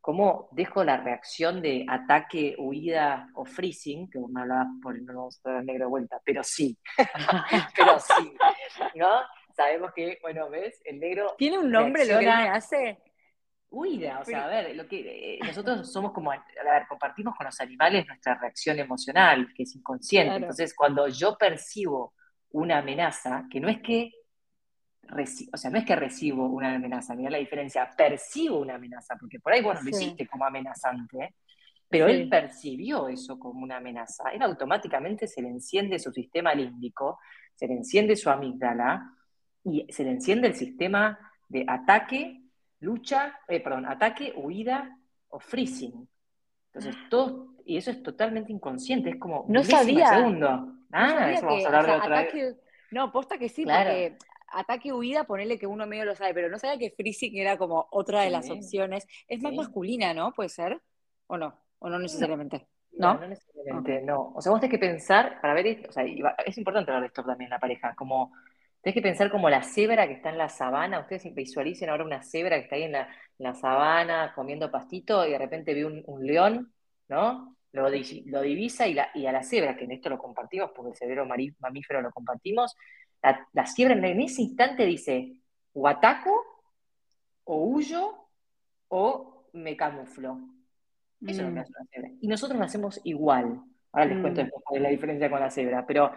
[0.00, 5.40] cómo dejo la reacción de ataque, huida o freezing, que me hablabas por no vamos
[5.44, 6.78] a dar negro de vuelta, pero sí,
[7.76, 8.34] pero sí,
[8.94, 9.08] ¿no?
[9.54, 10.80] Sabemos que, bueno, ¿ves?
[10.84, 11.34] El negro...
[11.36, 12.98] ¿Tiene un nombre lo que hace?
[13.68, 17.46] Huida, o sea, a ver, lo que, eh, nosotros somos como, a ver, compartimos con
[17.46, 20.36] los animales nuestra reacción emocional, que es inconsciente.
[20.36, 22.14] Entonces, cuando yo percibo
[22.50, 24.12] una amenaza, que no es que
[25.52, 29.40] o sea, no es que recibo una amenaza, mira la diferencia, percibo una amenaza, porque
[29.40, 31.34] por ahí, bueno, lo hiciste como amenazante,
[31.88, 34.30] pero él percibió eso como una amenaza.
[34.30, 37.20] Él automáticamente se le enciende su sistema límbico,
[37.54, 39.12] se le enciende su amígdala
[39.62, 42.42] y se le enciende el sistema de ataque,
[42.80, 46.08] lucha, eh, perdón, ataque, huida o freezing.
[46.72, 47.06] Entonces, ah.
[47.08, 50.08] todo, y eso es totalmente inconsciente, es como no sabía.
[50.08, 50.72] segundo.
[50.90, 52.56] Ah, eso vamos a hablar de otra vez.
[52.90, 54.16] No, posta que sí, porque
[54.48, 57.86] ataque huida, ponele que uno medio lo sabe, pero no sabía que freezing era como
[57.90, 59.06] otra de las opciones.
[59.28, 60.32] Es más masculina, ¿no?
[60.32, 60.80] ¿Puede ser?
[61.26, 61.60] ¿O no?
[61.78, 62.66] ¿O no necesariamente?
[62.92, 64.32] No, no, necesariamente, no.
[64.34, 67.08] O sea, vos tenés que pensar, para ver esto, o sea, es importante hablar de
[67.08, 68.32] esto también en la pareja, como
[68.80, 72.22] tenés que pensar como la cebra que está en la sabana, ustedes visualicen ahora una
[72.22, 76.72] cebra que está ahí en la, sabana comiendo pastito y de repente ve un, león,
[77.08, 77.56] ¿no?
[77.72, 80.90] Lo, lo divisa y, la, y a la cebra, que en esto lo compartimos porque
[80.90, 81.26] el cerebro
[81.58, 82.76] mamífero lo compartimos,
[83.24, 85.40] la, la en ese instante dice,
[85.72, 86.32] o ataco,
[87.44, 88.28] o huyo,
[88.88, 90.38] o me camuflo.
[91.26, 91.58] Eso es lo que mm.
[91.58, 92.10] hace una cebra.
[92.20, 93.62] Y nosotros lo hacemos igual.
[93.92, 94.76] Ahora les cuento mm.
[94.76, 96.12] la diferencia con la cebra, pero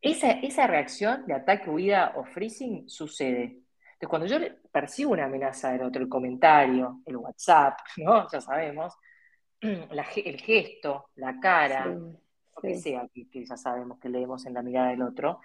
[0.00, 3.62] esa, esa reacción de ataque, huida o freezing sucede.
[4.00, 4.38] Entonces, cuando yo
[4.70, 8.28] percibo una amenaza del otro, el comentario, el WhatsApp, ¿no?
[8.30, 8.94] Ya sabemos,
[9.60, 12.20] el gesto, la cara, lo
[12.60, 15.40] que sea que, ya sabemos que leemos en la mirada del otro,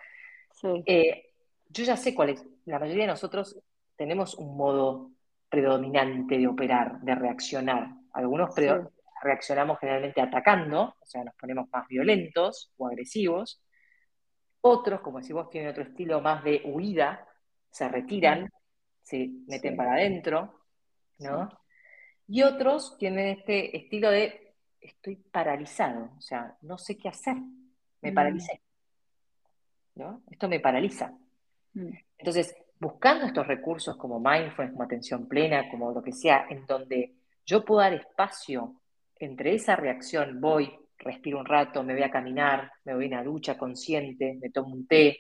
[0.86, 1.32] eh,
[1.70, 2.46] yo ya sé cuál es.
[2.66, 3.60] La mayoría de nosotros
[3.96, 5.12] tenemos un modo
[5.50, 7.90] predominante de operar, de reaccionar.
[8.14, 8.54] Algunos
[9.22, 13.62] reaccionamos generalmente atacando, o sea, nos ponemos más violentos o agresivos.
[14.62, 17.28] Otros, como decimos, tienen otro estilo más de huida,
[17.70, 18.52] se retiran,
[19.02, 20.62] se meten para adentro,
[21.20, 21.50] ¿no?
[22.28, 27.36] Y otros tienen este estilo de estoy paralizado, o sea, no sé qué hacer,
[28.02, 28.14] me mm.
[28.14, 28.62] paralicé.
[30.30, 31.14] Esto me paraliza.
[31.74, 31.90] Mm.
[32.18, 37.14] Entonces, buscando estos recursos como mindfulness, como atención plena, como lo que sea, en donde
[37.46, 38.82] yo puedo dar espacio
[39.18, 43.24] entre esa reacción, voy, respiro un rato, me voy a caminar, me voy a una
[43.24, 45.20] ducha consciente, me tomo un té,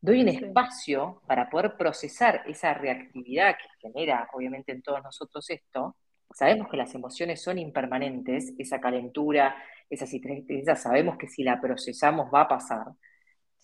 [0.00, 5.96] doy un espacio para poder procesar esa reactividad que genera, obviamente, en todos nosotros esto.
[6.32, 9.56] Sabemos que las emociones son impermanentes, esa calentura,
[9.90, 12.86] esa tristeza, sabemos que si la procesamos va a pasar.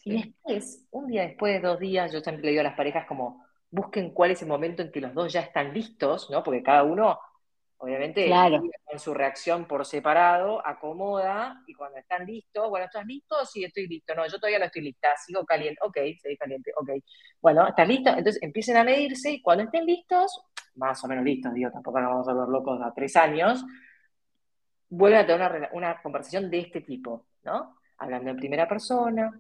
[0.07, 3.45] Y después, un día después, dos días, yo siempre le digo a las parejas como,
[3.73, 6.45] busquen cuál es el momento en que los dos ya están listos, ¿no?
[6.45, 7.19] Porque cada uno,
[7.79, 8.31] obviamente,
[8.85, 13.45] con su reacción por separado, acomoda, y cuando están listos, bueno, ¿estás listo?
[13.47, 14.15] Sí, estoy listo.
[14.15, 15.81] No, yo todavía no estoy lista, sigo caliente.
[15.83, 16.91] Ok, seguí caliente, ok.
[17.41, 18.11] Bueno, ¿estás listo?
[18.11, 20.41] Entonces empiecen a medirse y cuando estén listos,
[20.77, 23.65] más o menos listos, digo, tampoco nos vamos a ver locos a tres años,
[24.89, 27.81] vuelven a tener una, una conversación de este tipo, ¿no?
[27.99, 29.33] Hablando en primera persona,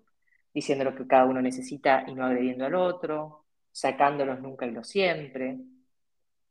[0.57, 4.83] diciendo lo que cada uno necesita y no agrediendo al otro, sacándolos nunca y lo
[4.83, 5.59] siempre.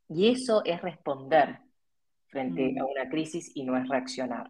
[0.08, 1.58] Y eso es responder
[2.28, 2.78] frente mm.
[2.78, 4.48] a una crisis y no es reaccionar.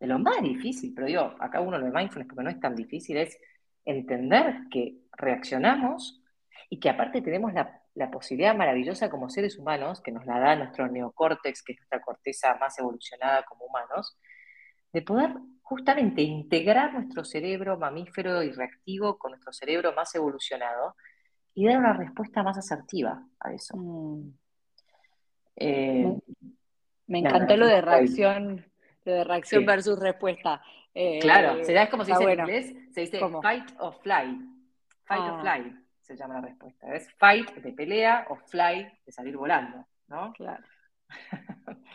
[0.00, 2.74] De lo más difícil, pero yo, acá uno lo de mindfulness, porque no es tan
[2.74, 3.38] difícil, es
[3.84, 6.22] entender que reaccionamos
[6.70, 10.56] y que aparte tenemos la, la, posibilidad maravillosa como seres humanos, que nos la da
[10.56, 14.16] nuestro neocórtex, que es nuestra corteza más evolucionada como humanos,
[14.96, 20.96] de poder justamente integrar nuestro cerebro mamífero y reactivo con nuestro cerebro más evolucionado
[21.52, 23.76] y dar una respuesta más asertiva a eso.
[23.76, 24.32] Mm.
[25.56, 26.18] Eh,
[27.08, 28.64] me, encantó lo de reacción,
[29.04, 30.62] lo de reacción versus respuesta.
[30.94, 34.40] Eh, claro, se da como se dice en inglés, se dice fight or fly.
[35.04, 35.40] Fight or ah.
[35.42, 36.94] fly se llama la respuesta.
[36.94, 40.32] Es fight de pelea o fly de salir volando, ¿no?
[40.32, 40.64] Claro.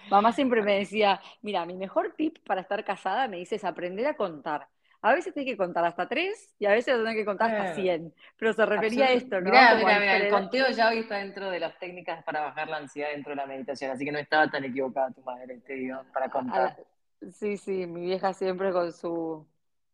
[0.10, 4.06] Mamá siempre me decía, mira, mi mejor tip para estar casada, me dice, es aprender
[4.08, 4.68] a contar.
[5.04, 8.14] A veces tienes que contar hasta tres y a veces tienes que contar hasta cien.
[8.38, 9.50] Pero se refería a esto, ¿no?
[9.50, 12.78] Mira, mira, mira, el conteo ya hoy está dentro de las técnicas para bajar la
[12.78, 16.02] ansiedad dentro de la meditación, así que no estaba tan equivocada tu madre, te digo,
[16.14, 16.78] para contar.
[17.32, 19.46] Sí, sí, mi vieja siempre con su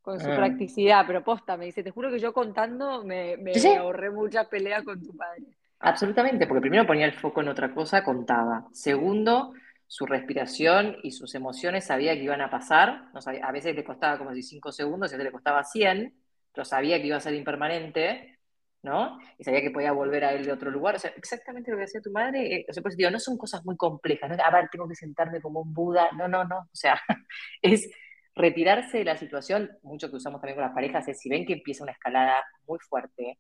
[0.02, 0.38] con su ah.
[0.38, 4.82] practicidad, pero posta, me dice, te juro que yo contando me, me ahorré mucha pelea
[4.82, 5.57] con tu padre.
[5.80, 8.68] Absolutamente, porque primero ponía el foco en otra cosa, contaba.
[8.74, 9.54] Segundo,
[9.86, 13.06] su respiración y sus emociones sabía que iban a pasar.
[13.14, 16.14] No a veces le costaba como si cinco segundos, a veces le costaba 100,
[16.52, 18.40] pero sabía que iba a ser impermanente,
[18.82, 19.20] ¿no?
[19.38, 20.96] Y sabía que podía volver a él de otro lugar.
[20.96, 22.56] O sea, exactamente lo que hacía tu madre.
[22.56, 24.30] Eh, o sea, pues digo, no son cosas muy complejas.
[24.30, 24.44] ¿no?
[24.44, 26.10] A ver, tengo que sentarme como un Buda.
[26.18, 26.58] No, no, no.
[26.60, 27.00] O sea,
[27.62, 27.88] es
[28.36, 31.54] retirarse de la situación, mucho que usamos también con las parejas, es si ven que
[31.54, 33.40] empieza una escalada muy fuerte,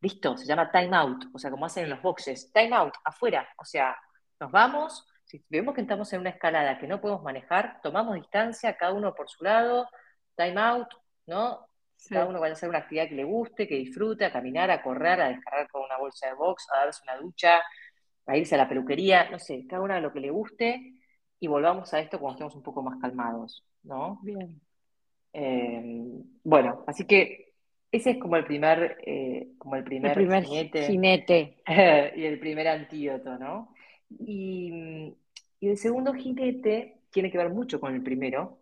[0.00, 3.48] listo, se llama time out, o sea, como hacen en los boxes, time out, afuera,
[3.58, 3.96] o sea,
[4.40, 8.76] nos vamos, si vemos que estamos en una escalada que no podemos manejar, tomamos distancia,
[8.76, 9.88] cada uno por su lado,
[10.36, 10.88] time out,
[11.26, 11.66] ¿no?
[12.08, 14.82] Cada uno va a hacer una actividad que le guste, que disfrute, a caminar, a
[14.82, 17.60] correr, a descargar con una bolsa de box, a darse una ducha,
[18.26, 20.94] a irse a la peluquería, no sé, cada uno a lo que le guste
[21.40, 24.20] y volvamos a esto cuando estemos un poco más calmados, ¿no?
[24.22, 24.60] Bien.
[25.32, 27.47] Eh, bueno, así que
[27.90, 31.56] ese es como el primer, eh, como el primer, jinete,
[32.16, 33.74] y el primer antídoto, ¿no?
[34.10, 35.14] Y,
[35.60, 38.60] el segundo jinete tiene que ver mucho con el primero,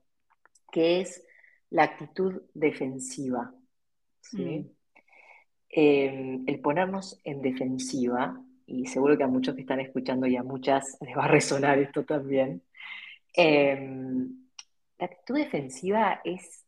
[0.72, 1.26] que es
[1.70, 3.52] la actitud defensiva.
[4.20, 4.44] ¿sí?
[4.44, 4.70] Mm.
[5.68, 10.42] Eh, el ponernos en defensiva, y seguro que a muchos que están escuchando y a
[10.42, 12.62] muchas les va a resonar esto también,
[13.36, 14.48] Em,
[14.98, 16.64] la actitud defensiva es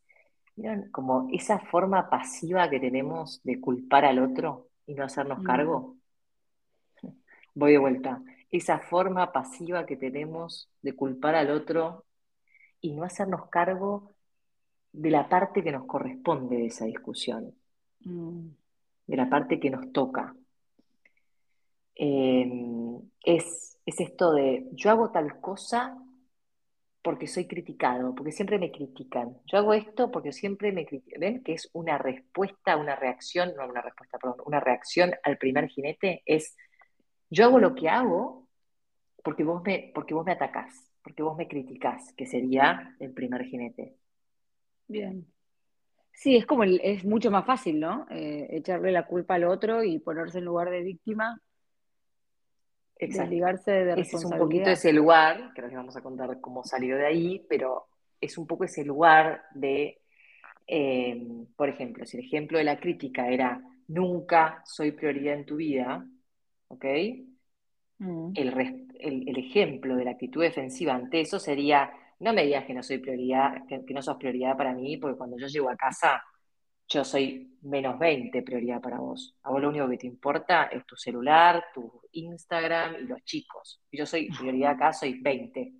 [0.91, 5.95] como esa forma pasiva que tenemos de culpar al otro y no hacernos cargo.
[7.01, 7.07] Mm.
[7.55, 8.21] Voy de vuelta.
[8.51, 12.05] Esa forma pasiva que tenemos de culpar al otro
[12.81, 14.13] y no hacernos cargo
[14.91, 17.53] de la parte que nos corresponde de esa discusión,
[18.01, 18.47] mm.
[19.07, 20.35] de la parte que nos toca.
[21.95, 25.97] Em, es, es esto de yo hago tal cosa
[27.01, 29.37] porque soy criticado, porque siempre me critican.
[29.45, 31.19] Yo hago esto porque siempre me critican.
[31.19, 31.43] ¿Ven?
[31.43, 36.21] Que es una respuesta, una reacción, no una respuesta, perdón, una reacción al primer jinete
[36.25, 36.55] es,
[37.29, 38.47] yo hago lo que hago
[39.23, 43.45] porque vos me, porque vos me atacás, porque vos me criticás, que sería el primer
[43.45, 43.95] jinete.
[44.87, 45.25] Bien.
[46.11, 48.05] Sí, es como, es mucho más fácil, ¿no?
[48.09, 51.41] Eh, echarle la culpa al otro y ponerse en lugar de víctima
[52.99, 56.97] Desligarse de Ese es un poquito ese lugar, que les vamos a contar cómo salió
[56.97, 57.87] de ahí, pero
[58.19, 60.01] es un poco ese lugar de,
[60.67, 65.55] eh, por ejemplo, si el ejemplo de la crítica era nunca soy prioridad en tu
[65.55, 66.05] vida,
[66.67, 66.85] ¿ok?
[67.99, 68.31] Mm.
[68.35, 72.97] El, ejemplo de la actitud defensiva ante eso sería, no me digas que no soy
[72.97, 76.21] prioridad, que no sos prioridad para mí, porque cuando yo llego a casa
[76.89, 79.37] yo soy menos 20 prioridad para vos.
[79.43, 83.79] A vos lo único que te importa es tu celular, tu Instagram y los chicos.
[83.91, 85.73] Y yo soy prioridad acá, soy 20.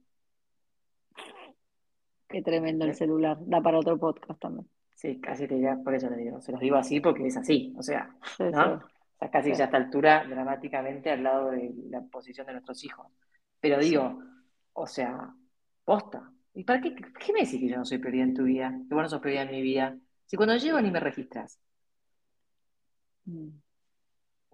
[2.27, 3.37] Qué tremendo el celular.
[3.41, 4.69] Da para otro podcast también.
[4.93, 7.73] Sí, casi te diría, por eso le digo, se los digo así porque es así,
[7.77, 8.73] o sea, ¿no?
[8.73, 8.81] O
[9.17, 13.07] sea, casi ya a esta altura dramáticamente al lado de la posición de nuestros hijos.
[13.59, 14.21] Pero digo,
[14.73, 15.33] o sea,
[15.85, 16.31] posta.
[16.53, 18.77] ¿Y para qué, qué me decís que yo no soy prioridad en tu vida?
[18.87, 19.97] Que vos no sos prioridad en mi vida.
[20.29, 21.59] Si cuando llego ni me registras.
[23.25, 23.49] Mm.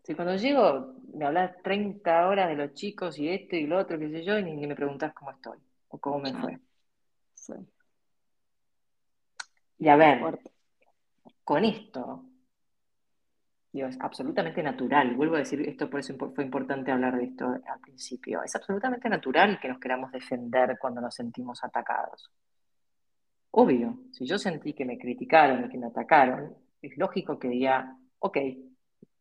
[0.04, 4.00] Si cuando llego me hablas 30 horas de los chicos y esto y lo otro,
[4.00, 5.60] qué sé yo, y ni, me preguntas cómo estoy
[5.90, 6.60] o cómo me fue.
[9.78, 10.40] Y a ver,
[11.44, 12.24] con esto,
[13.74, 15.14] digo, es absolutamente natural.
[15.16, 18.44] Vuelvo a decir esto, por eso fue importante hablar de esto al principio.
[18.44, 22.32] Es absolutamente natural que nos queramos defender cuando nos sentimos atacados.
[23.58, 27.98] Obvio, si yo sentí que me criticaron y que me atacaron, es lógico que diga,
[28.20, 28.38] ok,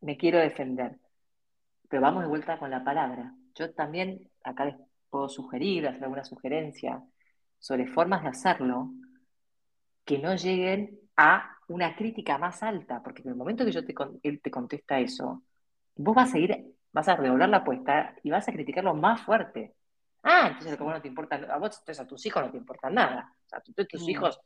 [0.00, 0.98] me quiero defender,
[1.88, 3.32] pero vamos de vuelta con la palabra.
[3.54, 4.74] Yo también acá les
[5.08, 7.00] puedo sugerir, hacer alguna sugerencia
[7.60, 8.90] sobre formas de hacerlo
[10.04, 13.94] que no lleguen a una crítica más alta, porque en el momento que yo te,
[14.24, 15.44] él te contesta eso,
[15.94, 19.74] vos vas a ir, vas a redoblar la apuesta y vas a criticarlo más fuerte.
[20.24, 22.88] Ah, entonces como no te importa, a vos, entonces a tus hijos no te importa
[22.88, 23.34] nada.
[23.44, 24.10] O sea, a tus mm.
[24.10, 24.40] hijos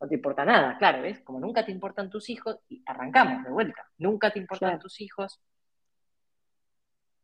[0.00, 1.20] no te importa nada, claro, ¿ves?
[1.20, 3.90] Como nunca te importan tus hijos, y arrancamos de vuelta.
[3.98, 5.40] Nunca te importan tus hijos.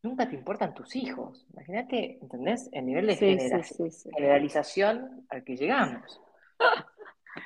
[0.03, 1.47] Nunca te importan tus hijos.
[1.53, 2.69] Imagínate, ¿entendés?
[2.73, 6.21] El nivel de generalización al que llegamos.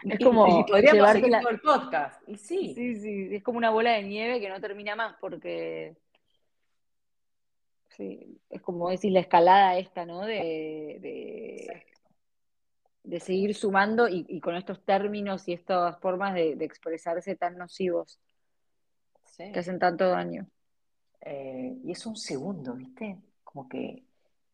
[0.03, 2.27] Es como podríamos seguir todo el podcast.
[2.27, 2.73] Y sí.
[2.75, 5.95] Sí, sí, es como una bola de nieve que no termina más porque
[7.97, 10.23] Sí, es como decir la escalada esta, ¿no?
[10.23, 10.99] De,
[13.05, 18.19] de, seguir sumando y, con estos términos y estas formas de, expresarse tan nocivos
[19.37, 20.49] que hacen tanto daño.
[21.21, 23.19] Eh, y es un segundo, ¿viste?
[23.45, 24.03] Como que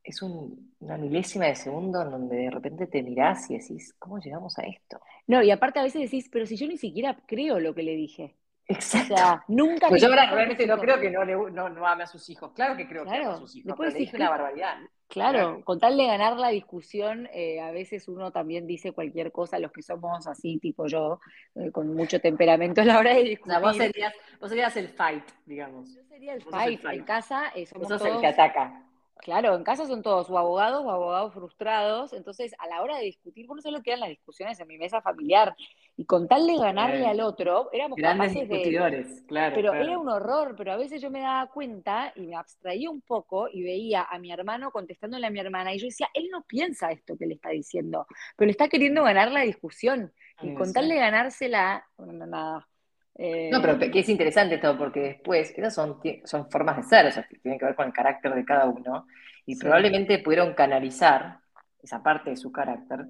[0.05, 4.59] es una milésima de segundo en donde de repente te mirás y decís, ¿cómo llegamos
[4.59, 5.01] a esto?
[5.27, 7.97] No, y aparte a veces decís, pero si yo ni siquiera creo lo que le
[7.97, 8.37] dije.
[8.71, 9.15] Exacto.
[9.15, 9.89] O sea, nunca.
[9.89, 12.53] Pues yo ahora realmente no creo que no, le, no, no, ame a sus hijos.
[12.55, 13.67] Claro que creo que ama a sus hijos.
[13.67, 14.79] Después pero le una barbaridad.
[15.09, 19.59] Claro, con tal de ganar la discusión, eh, a veces uno también dice cualquier cosa,
[19.59, 21.19] los que somos así, tipo yo,
[21.57, 23.57] eh, con mucho temperamento a la hora de discutir.
[23.57, 25.93] O sea, vos serías, vos serías el fight, digamos.
[25.93, 26.85] Yo sería el, fight.
[26.85, 28.85] En casa eh, somos vos sos el que ataca.
[29.23, 33.05] Claro, en casa son todos o abogados o abogados frustrados, entonces a la hora de
[33.05, 35.55] discutir, por eso lo que eran las discusiones en mi mesa familiar,
[35.97, 39.55] y con tal de ganarle al otro, éramos Grandes discutidores, claro.
[39.55, 43.03] Pero era un horror, pero a veces yo me daba cuenta y me abstraía un
[43.03, 46.43] poco y veía a mi hermano contestándole a mi hermana, y yo decía, él no
[46.45, 48.07] piensa esto que le está diciendo,
[48.37, 50.13] pero le está queriendo ganar la discusión,
[50.43, 52.67] y con tal de ganársela, bueno, nada, no,
[53.15, 57.27] pero que es interesante todo, porque después, esas son, son formas de ser, o sea,
[57.29, 59.07] que tienen que ver con el carácter de cada uno,
[59.47, 61.41] y probablemente pudieron canalizar
[61.83, 63.07] esa parte de su carácter,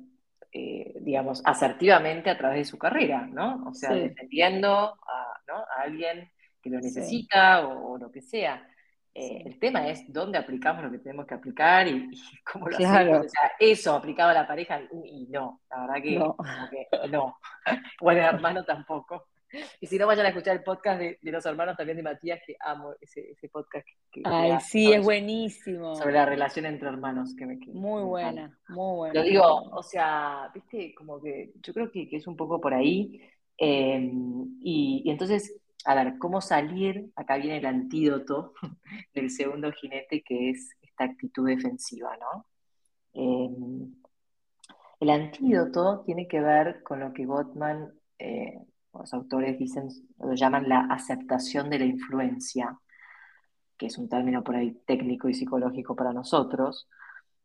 [0.53, 3.64] eh, digamos, asertivamente a través de su carrera, ¿no?
[3.68, 5.26] O sea, defendiendo a,
[5.78, 6.30] alguien
[6.62, 8.66] que lo necesita o, lo que sea.
[9.12, 12.09] Eh, el tema es dónde aplicamos lo que tenemos que aplicar y,
[12.53, 13.26] cómo lo hacemos.
[13.26, 16.36] O sea, eso aplicado a la pareja, y no, la verdad que no.
[16.70, 17.38] Que no.
[18.01, 19.30] o al hermano tampoco.
[19.80, 22.57] Y si no, vayan a escuchar el podcast de, los hermanos también de Matías, que
[22.61, 23.86] amo ese, podcast.
[24.11, 25.94] Que, Ay, sí, es buenísimo.
[25.96, 27.34] Sobre la relación entre hermanos.
[27.36, 29.14] Que me, muy buena, muy buena.
[29.14, 33.20] Lo digo, o sea, viste, como que yo creo que, es un poco por ahí.
[33.57, 37.11] Em, y, entonces, a ver, ¿cómo salir?
[37.16, 38.55] Acá viene el antídoto
[39.14, 42.46] del segundo jinete, que es esta actitud defensiva, ¿no?
[43.12, 43.94] Em,
[45.01, 48.61] el antídoto tiene que ver con lo que Gottman eh,
[48.99, 49.88] los autores dicen,
[50.18, 52.78] lo llaman la aceptación de la influencia,
[53.76, 56.88] que es un término por ahí técnico y psicológico para nosotros,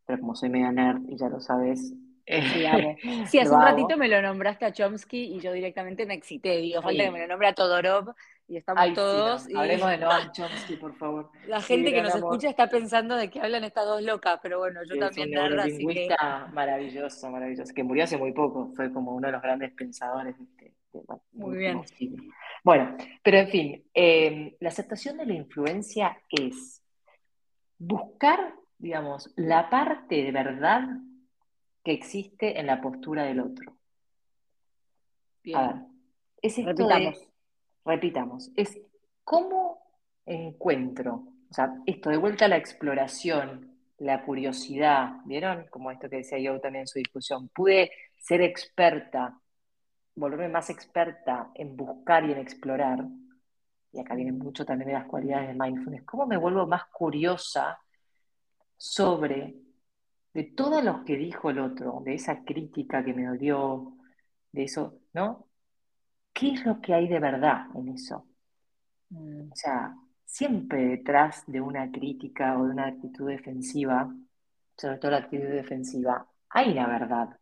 [0.06, 1.94] pero como soy mega nerd y ya lo sabes.
[3.28, 6.58] sí, hace un ratito me lo nombraste a Chomsky y yo directamente me excité.
[6.58, 8.16] Digo, falta que me lo nombre a Todorov
[8.48, 9.48] y estamos todos.
[9.56, 11.30] Hablemos de Noam Chomsky, por favor.
[11.48, 14.82] La gente que nos escucha está pensando de que hablan estas dos locas, pero bueno,
[14.90, 16.10] yo también nerd, así que...
[16.52, 20.44] maravilloso, maravilloso, que murió hace muy poco, fue como uno de los grandes pensadores de
[20.44, 20.74] este
[21.34, 21.82] muy bien.
[22.64, 26.84] Bueno, pero en fin, eh, la aceptación de la influencia es
[27.78, 30.88] buscar, digamos, la parte de verdad
[31.84, 33.78] que existe en la postura del otro.
[35.44, 35.58] Bien.
[35.58, 35.76] A ver,
[36.42, 37.28] es repitamos.
[37.86, 38.80] repitamos, es
[39.24, 39.86] cómo
[40.26, 45.68] encuentro, o sea, esto de vuelta a la exploración, la curiosidad, ¿vieron?
[45.70, 49.40] Como esto que decía yo también en su discusión, pude ser experta
[50.16, 53.06] volverme más experta en buscar y en explorar,
[53.92, 57.80] y acá viene mucho también de las cualidades de mindfulness, ¿cómo me vuelvo más curiosa
[58.78, 59.56] sobre
[60.34, 63.94] de todo lo que dijo el otro, de esa crítica que me dolió,
[64.52, 65.48] de eso, ¿no?
[66.34, 68.28] ¿Qué es lo que hay de verdad en eso?
[69.10, 69.52] Mm.
[69.52, 69.96] O sea,
[70.26, 74.14] siempre detrás de una crítica o de una actitud defensiva,
[74.76, 77.40] sobre todo la actitud defensiva, hay una verdad.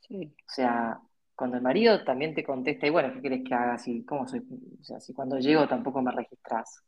[0.00, 0.34] Sí.
[0.46, 1.00] O sea,
[1.38, 3.78] cuando el marido también te contesta, y bueno, ¿qué quieres que haga?
[3.78, 4.04] Si,
[5.14, 6.82] cuando llego tampoco me registras.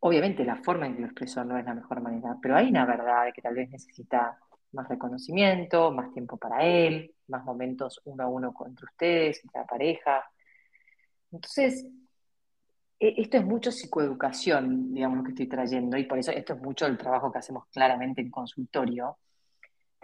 [0.00, 2.84] Obviamente la forma en que lo expreso no es la mejor manera, pero hay una
[2.84, 4.36] verdad que tal vez necesita
[4.72, 9.66] más reconocimiento, más tiempo para él, más momentos uno a uno entre ustedes, entre la
[9.66, 10.24] pareja.
[11.30, 11.86] Entonces,
[12.98, 16.60] e, esto es mucho psicoeducación, digamos, lo que estoy trayendo, y por eso esto es
[16.60, 19.18] mucho el trabajo que hacemos claramente en consultorio,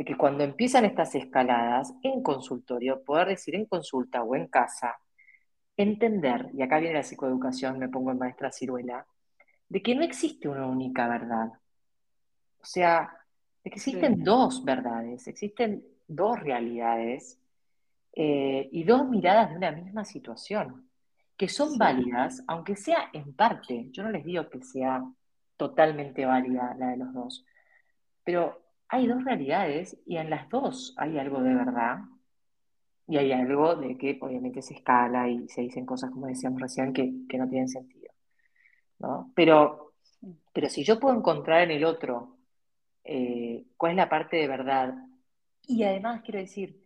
[0.00, 4.98] de que cuando empiezan estas escaladas en consultorio, poder decir en consulta o en casa,
[5.76, 9.06] entender, y acá viene la psicoeducación, me pongo en maestra ciruela,
[9.68, 11.52] de que no existe una única verdad.
[12.62, 13.14] O sea,
[13.62, 17.38] de que existen dos verdades, existen dos realidades
[18.14, 20.88] eh, y dos miradas de una misma situación,
[21.36, 23.88] que son válidas, aunque sea en parte.
[23.90, 25.04] Yo no les digo que sea
[25.58, 27.44] totalmente válida la de los dos,
[28.24, 28.59] pero
[28.90, 32.00] hay dos realidades y en las dos hay algo de verdad
[33.06, 36.92] y hay algo de que obviamente se escala y se dicen cosas, como decíamos recién,
[36.92, 37.04] que,
[37.38, 38.12] no tienen sentido.
[38.98, 39.32] ¿no?
[39.34, 39.94] Pero,
[40.52, 42.36] pero si yo puedo encontrar en el otro
[43.04, 44.94] eh, cuál es la parte de verdad,
[45.66, 46.84] y además quiero decir,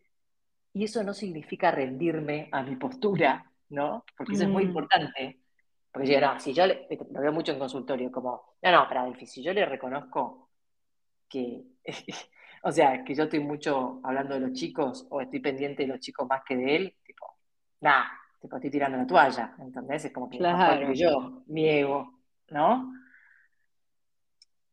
[0.74, 4.04] y eso no significa rendirme a mi postura, ¿no?
[4.16, 4.68] Porque eso es muy mm.
[4.68, 5.40] importante.
[5.90, 9.06] Porque yo, no, si yo le, lo veo mucho en consultorio, como, no, no, para
[9.24, 10.44] si yo le reconozco
[11.34, 11.64] que,
[12.62, 16.00] o sea, que yo estoy mucho hablando de los chicos o estoy pendiente de los
[16.00, 17.26] chicos más que de él, tipo,
[17.80, 18.06] nada,
[18.40, 20.04] tipo, estoy tirando la toalla, ¿entendés?
[20.04, 20.92] Es como que, claro.
[20.92, 22.20] yo, mi ego,
[22.50, 22.92] ¿no?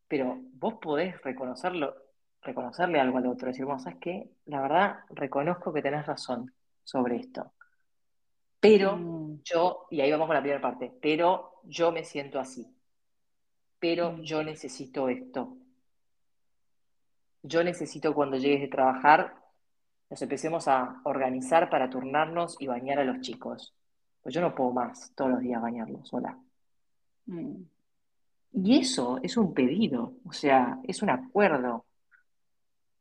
[0.07, 1.95] Pero vos podés reconocerlo,
[2.41, 4.29] reconocerle algo al otro, decir, vos, ¿sabes qué?
[4.45, 6.53] La verdad, reconozco que tenés razón
[6.83, 7.53] sobre esto.
[8.59, 9.41] Pero mm.
[9.43, 12.67] yo, y ahí vamos con la primera parte, pero yo me siento así.
[13.79, 14.21] Pero mm.
[14.21, 15.57] yo necesito esto.
[17.43, 19.35] Yo necesito cuando llegues de trabajar,
[20.09, 23.73] nos empecemos a organizar para turnarnos y bañar a los chicos.
[24.21, 26.37] Pues yo no puedo más todos los días bañarlos sola.
[27.25, 27.63] Mm.
[28.53, 31.85] Y eso es un pedido, o sea, es un acuerdo.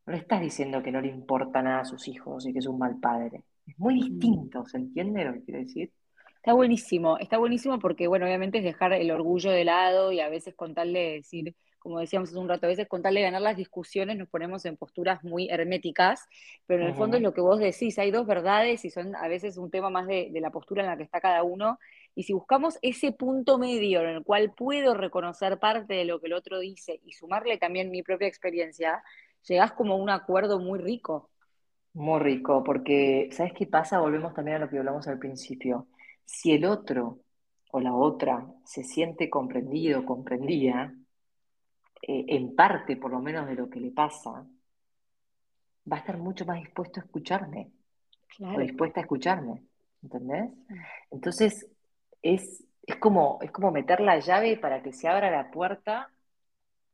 [0.07, 2.67] No le estás diciendo que no le importa nada a sus hijos y que es
[2.67, 3.43] un mal padre.
[3.67, 3.99] Es muy mm.
[3.99, 5.93] distinto, ¿se entiende lo que quiero decir?
[6.37, 10.31] Está buenísimo, está buenísimo porque, bueno, obviamente es dejar el orgullo de lado y a
[10.31, 14.29] veces contarle, decir, como decíamos hace un rato, a veces contarle ganar las discusiones nos
[14.29, 16.29] ponemos en posturas muy herméticas,
[16.67, 19.27] pero en el fondo es lo que vos decís, hay dos verdades y son a
[19.27, 21.79] veces un tema más de, de la postura en la que está cada uno.
[22.15, 26.27] Y si buscamos ese punto medio en el cual puedo reconocer parte de lo que
[26.27, 29.03] el otro dice y sumarle también mi propia experiencia,
[29.49, 31.31] llegás como a un acuerdo muy rico.
[31.93, 33.99] Muy rico, porque ¿sabes qué pasa?
[33.99, 35.89] Volvemos también a lo que hablamos al principio.
[36.25, 37.21] Si el otro
[37.73, 40.95] o la otra se siente comprendido, comprendida,
[42.03, 44.47] eh, en parte por lo menos de lo que le pasa,
[45.91, 47.71] va a estar mucho más dispuesto a escucharme,
[48.41, 49.63] o dispuesta a escucharme,
[50.03, 50.51] ¿entendés?
[51.11, 51.67] Entonces,
[52.23, 56.11] es, es, como, es como meter la llave para que se abra la puerta,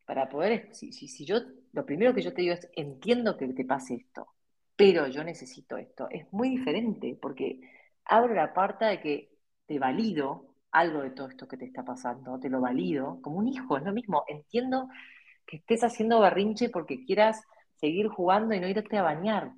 [0.04, 1.40] para poder, si, si, si yo,
[1.72, 4.28] lo primero que yo te digo es, entiendo que te pase esto,
[4.76, 6.08] pero yo necesito esto.
[6.10, 7.60] Es muy diferente porque
[8.04, 9.36] abro la puerta de que
[9.66, 10.45] te valido
[10.78, 13.82] algo de todo esto que te está pasando, te lo valido como un hijo, es
[13.82, 14.24] lo mismo.
[14.28, 14.88] Entiendo
[15.46, 17.42] que estés haciendo berrinche porque quieras
[17.76, 19.52] seguir jugando y no irte a bañar.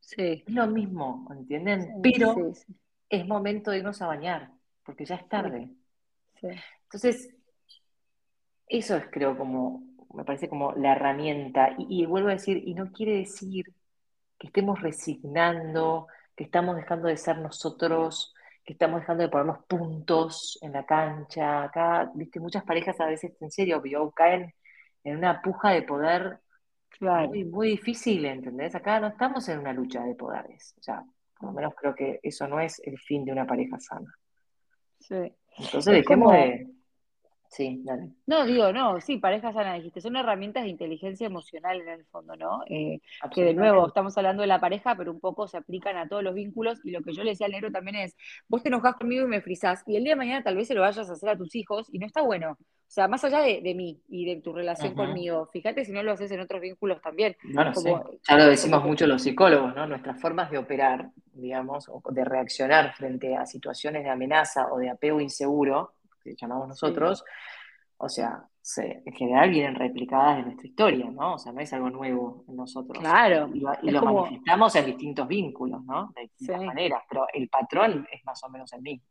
[0.00, 0.44] Sí.
[0.46, 2.00] Es lo mismo, ¿entienden?
[2.02, 2.52] pero
[3.08, 4.50] es momento de irnos a bañar,
[4.84, 5.70] porque ya es tarde.
[6.82, 7.34] Entonces,
[8.66, 9.82] eso es creo como,
[10.14, 11.74] me parece como la herramienta.
[11.78, 13.72] y vuelvo a decir, y no quiere decir
[14.38, 18.33] que estemos resignando, que estamos dejando de ser nosotros,
[18.64, 21.64] que estamos dejando de ponernos puntos en la cancha.
[21.64, 23.82] Acá, viste, muchas parejas a veces, en serio,
[24.14, 24.52] caen
[25.04, 26.40] en una puja de poder
[27.00, 28.74] muy, muy difícil, ¿entendés?
[28.74, 30.74] Acá no estamos en una lucha de poderes.
[30.78, 31.02] O sea,
[31.38, 34.12] por lo menos creo que eso no es el fin de una pareja sana.
[35.00, 35.32] Sí.
[35.58, 36.66] Entonces dejemos de
[37.54, 38.08] Sí, dale.
[38.26, 42.34] No, digo, no, sí, parejas sana, dijiste, son herramientas de inteligencia emocional en el fondo,
[42.34, 42.64] ¿no?
[42.68, 43.00] Eh,
[43.32, 46.24] que de nuevo estamos hablando de la pareja, pero un poco se aplican a todos
[46.24, 48.16] los vínculos y lo que yo le decía al negro también es,
[48.48, 50.74] vos te enojas conmigo y me frizás y el día de mañana tal vez se
[50.74, 52.58] lo vayas a hacer a tus hijos y no está bueno.
[52.58, 56.12] O sea, más allá de, mí y de tu relación conmigo, fíjate si no lo
[56.12, 57.36] haces en otros vínculos también.
[57.52, 57.88] Bueno, sí.
[58.28, 59.86] Ya lo decimos mucho los psicólogos, ¿no?
[59.86, 64.90] Nuestras formas de operar, digamos, o de reaccionar frente a situaciones de amenaza o de
[64.90, 65.94] apego inseguro,
[66.24, 67.22] que llamamos nosotros,
[67.98, 71.34] o sea, en general vienen replicadas en nuestra historia, ¿no?
[71.34, 72.98] O sea, no es algo nuevo en nosotros.
[72.98, 73.50] Claro.
[73.52, 73.60] Y,
[73.90, 76.12] lo, manifestamos en distintos vínculos, ¿no?
[76.16, 79.06] De distintas maneras, pero el patrón es más o menos el mismo.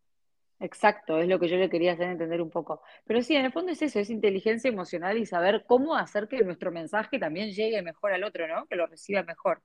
[0.59, 2.81] Exacto, es lo que yo le quería hacer entender un poco.
[3.05, 6.43] Pero sí, en el fondo es eso, es inteligencia emocional y saber cómo hacer que
[6.43, 8.65] nuestro mensaje también llegue mejor al otro, ¿no?
[8.65, 9.61] Que lo reciba mejor.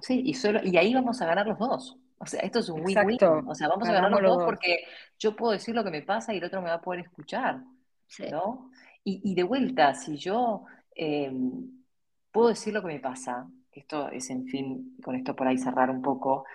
[0.00, 1.96] Sí, y, solo, y ahí vamos a ganar los dos.
[2.18, 3.18] O sea, esto es un win-win.
[3.46, 4.84] O sea, vamos a ganar los dos, porque
[5.18, 7.62] yo puedo decir lo que me pasa y el otro me va a poder escuchar.
[8.30, 8.70] ¿no?
[9.02, 11.30] Y, de vuelta, si yo eh,
[12.30, 15.90] puedo decir lo que me pasa, esto es, en fin, con esto por ahí cerrar
[15.90, 16.46] un poco,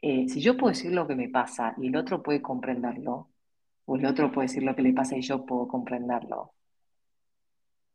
[0.00, 3.30] eh, si yo puedo decir lo que me pasa y el otro puede comprenderlo,
[3.86, 6.52] o el otro puede decir lo que le pasa y yo puedo comprenderlo,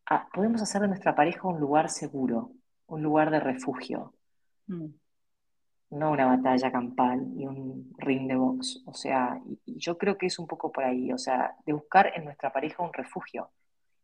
[0.08, 2.52] ah, podemos hacer de nuestra pareja un lugar seguro,
[2.88, 4.14] un lugar de refugio.
[4.68, 5.01] Mm
[5.92, 8.82] no una batalla campal y un ring de box.
[8.86, 12.12] O sea, y, yo creo que es un poco por ahí, o sea, de buscar
[12.16, 13.50] en nuestra pareja un refugio,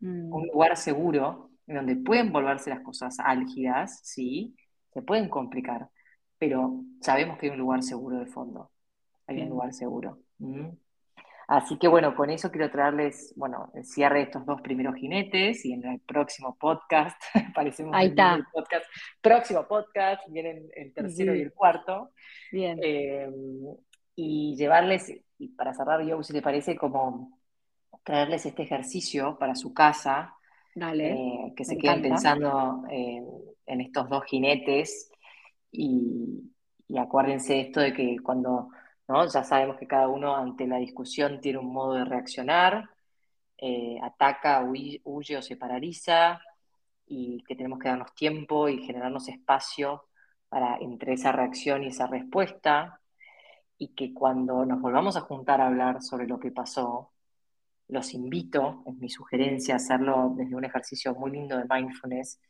[0.01, 0.51] un mm.
[0.53, 4.55] lugar seguro en donde pueden volverse las cosas álgidas, sí,
[4.93, 5.89] se pueden complicar,
[6.37, 8.71] pero sabemos que hay un lugar seguro de fondo,
[9.25, 10.19] hay un lugar seguro.
[11.47, 15.63] Así que bueno, con eso quiero traerles, bueno, el cierre de estos dos primeros jinetes
[15.65, 17.21] y en el próximo podcast,
[17.55, 18.35] parecemos Ahí está.
[18.35, 18.85] El podcast,
[19.21, 22.11] próximo podcast, vienen el tercero y el cuarto.
[22.51, 22.77] Bien.
[22.83, 23.29] Eh,
[24.15, 27.39] y llevarles, y para cerrar yo, si te parece, como
[28.03, 30.33] traerles este ejercicio para su casa,
[30.75, 35.11] Dale, eh, que se queden pensando en estos dos jinetes
[35.71, 36.51] y,
[36.89, 38.69] y acuérdense esto de que cuando
[39.07, 39.25] ¿no?
[39.27, 42.89] Ya sabemos que cada uno ante la discusión tiene un modo de reaccionar,
[43.57, 45.01] eh, ataca, huye,
[45.37, 46.41] o se paraliza,
[47.07, 50.05] y que tenemos que darnos tiempo y generarnos espacio
[50.49, 53.01] para entre esa reacción y esa respuesta,
[53.77, 57.11] y que cuando nos volvamos a juntar a hablar sobre lo que pasó,
[57.87, 62.41] los invito, es mi sugerencia, hacerlo desde un ejercicio muy lindo de mindfulness,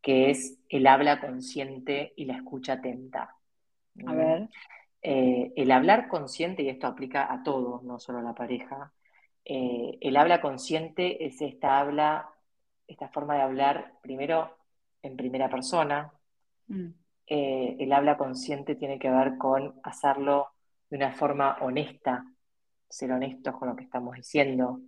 [0.00, 3.36] que es el habla consciente y la escucha atenta.
[4.06, 4.48] A ver.
[5.10, 8.92] Eh, el hablar consciente, y esto aplica a todos, no solo a la pareja,
[9.42, 12.28] eh, el habla consciente es esta habla,
[12.86, 14.58] esta forma de hablar primero
[15.00, 16.12] en primera persona.
[16.66, 16.88] Mm.
[17.26, 20.48] Eh, el habla consciente tiene que ver con hacerlo
[20.90, 22.26] de una forma honesta,
[22.86, 24.82] ser honestos con lo que estamos diciendo,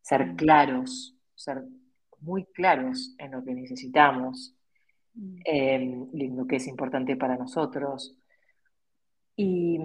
[0.00, 0.36] ser mm.
[0.36, 1.62] claros, ser
[2.20, 4.56] muy claros en lo que necesitamos,
[5.12, 5.40] mm.
[5.44, 8.18] en lo que es importante para nosotros.
[9.40, 9.78] Y,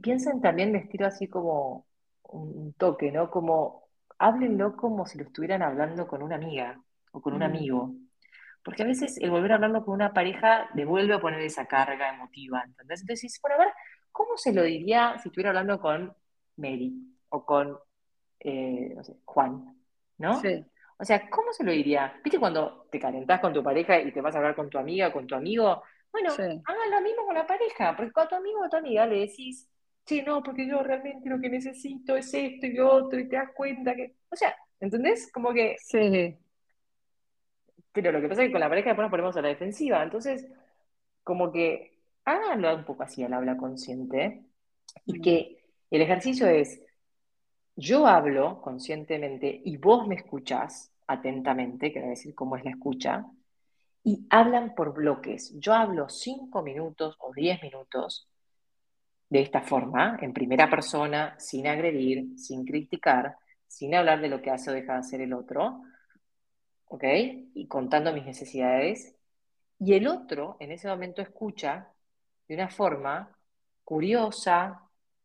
[0.00, 1.86] piensen también vestir así como
[2.22, 3.30] un toque, ¿no?
[3.30, 6.80] Como háblenlo como si lo estuvieran hablando con una amiga
[7.10, 7.42] o con un mm.
[7.42, 7.94] amigo.
[8.62, 12.14] Porque a veces el volver a hablarlo con una pareja devuelve a poner esa carga
[12.14, 13.00] emotiva, ¿entendés?
[13.00, 13.74] Entonces, bueno, a ver,
[14.12, 16.14] ¿cómo se lo diría si estuviera hablando con
[16.56, 16.94] Mary
[17.30, 17.76] o con,
[18.38, 19.76] eh, no sé, Juan,
[20.18, 20.40] ¿no?
[20.40, 20.64] Sí.
[20.96, 22.20] O sea, ¿cómo se lo diría?
[22.22, 25.08] ¿Viste cuando te calentás con tu pareja y te vas a hablar con tu amiga
[25.08, 25.82] o con tu amigo?
[26.12, 29.20] Bueno, hagan lo mismo con la pareja, porque con tu amigo o tu amiga le
[29.20, 29.68] decís,
[30.04, 33.36] sí, no, porque yo realmente lo que necesito es esto y lo otro, y te
[33.36, 34.16] das cuenta que.
[34.30, 35.30] O sea, ¿entendés?
[35.32, 35.76] Como que.
[35.78, 36.36] Sí.
[37.92, 40.02] Pero lo que pasa es que con la pareja después nos ponemos a la defensiva.
[40.02, 40.46] Entonces,
[41.22, 44.42] como que háganlo un poco así al habla consciente.
[45.06, 45.22] Y mm.
[45.22, 46.80] que el ejercicio es,
[47.76, 53.26] yo hablo conscientemente y vos me escuchás atentamente, quiero decir cómo es la escucha,
[54.04, 55.52] y hablan por bloques.
[55.58, 58.28] Yo hablo cinco minutos o diez minutos
[59.28, 63.36] de esta forma, en primera persona, sin agredir, sin criticar,
[63.66, 65.82] sin hablar de lo que hace o deja de hacer el otro,
[66.86, 67.04] ¿ok?
[67.54, 69.16] Y contando mis necesidades.
[69.78, 71.88] Y el otro en ese momento escucha
[72.46, 73.34] de una forma
[73.84, 74.82] curiosa,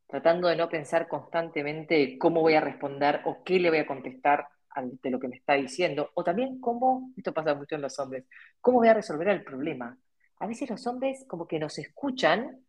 [0.07, 4.47] tratando de no pensar constantemente cómo voy a responder o qué le voy a contestar
[4.77, 8.25] ante lo que me está diciendo, o también cómo, esto pasa mucho en los hombres,
[8.61, 9.97] cómo voy a resolver el problema.
[10.39, 12.59] A veces los hombres como que nos escuchan,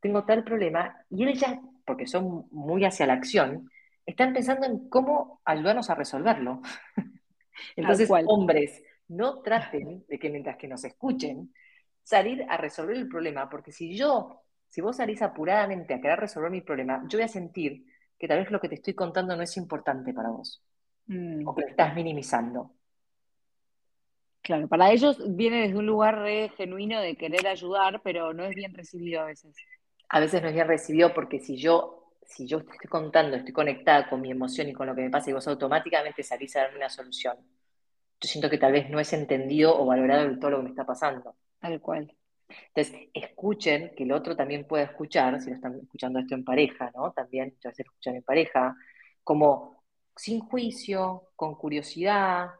[0.00, 3.70] tengo tal problema, y ellos ya, porque son muy hacia la acción,
[4.04, 6.60] están pensando en cómo ayudarnos a resolverlo.
[7.76, 11.54] Entonces, hombres, no traten de que mientras que nos escuchen,
[12.02, 14.42] salir a resolver el problema, porque si yo
[14.72, 17.84] si vos salís apuradamente a querer resolver mi problema, yo voy a sentir
[18.18, 20.62] que tal vez lo que te estoy contando no es importante para vos.
[21.12, 21.46] Mm.
[21.46, 22.70] O que lo estás minimizando.
[24.40, 28.74] Claro, para ellos viene desde un lugar genuino de querer ayudar, pero no es bien
[28.74, 29.54] recibido a veces.
[30.08, 33.52] A veces no es bien recibido porque si yo, si yo te estoy contando, estoy
[33.52, 36.62] conectada con mi emoción y con lo que me pasa y vos automáticamente salís a
[36.62, 40.56] darme una solución, yo siento que tal vez no es entendido o valorado todo lo
[40.58, 41.36] que me está pasando.
[41.60, 42.12] Tal cual.
[42.74, 46.90] Entonces, escuchen, que el otro también pueda escuchar, si lo están escuchando esto en pareja,
[46.94, 47.12] ¿no?
[47.12, 48.74] También, ya se escuchan en pareja,
[49.22, 49.81] como
[50.16, 52.50] sin juicio, con curiosidad,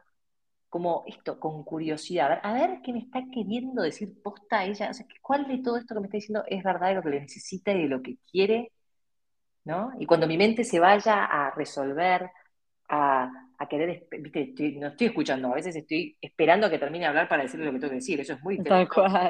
[0.69, 5.05] como esto, con curiosidad, a ver, qué me está queriendo decir posta ella, o sea,
[5.21, 7.71] cuál de todo esto que me está diciendo es verdad de lo que le necesita
[7.73, 8.71] y de lo que quiere,
[9.65, 9.91] ¿no?
[9.99, 12.29] Y cuando mi mente se vaya a resolver,
[12.89, 17.09] a, a querer, viste, no estoy escuchando, a veces estoy esperando a que termine de
[17.09, 18.57] hablar para decirle lo que tengo que decir, eso es muy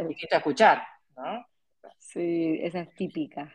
[0.06, 0.84] distinto a escuchar,
[1.18, 1.46] ¿no?
[1.98, 3.52] Sí, esa es típica.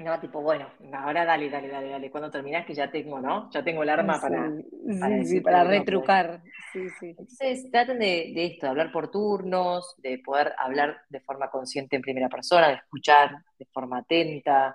[0.00, 3.50] No, tipo, bueno, ahora dale, dale, dale, dale, cuando terminas que ya tengo, ¿no?
[3.50, 4.50] Ya tengo el arma para,
[4.98, 6.42] para, sí, para retrucar.
[6.72, 7.10] Sí, sí.
[7.10, 11.96] Entonces, traten de, de, esto, de hablar por turnos, de poder hablar de forma consciente
[11.96, 14.74] en primera persona, de escuchar de forma atenta,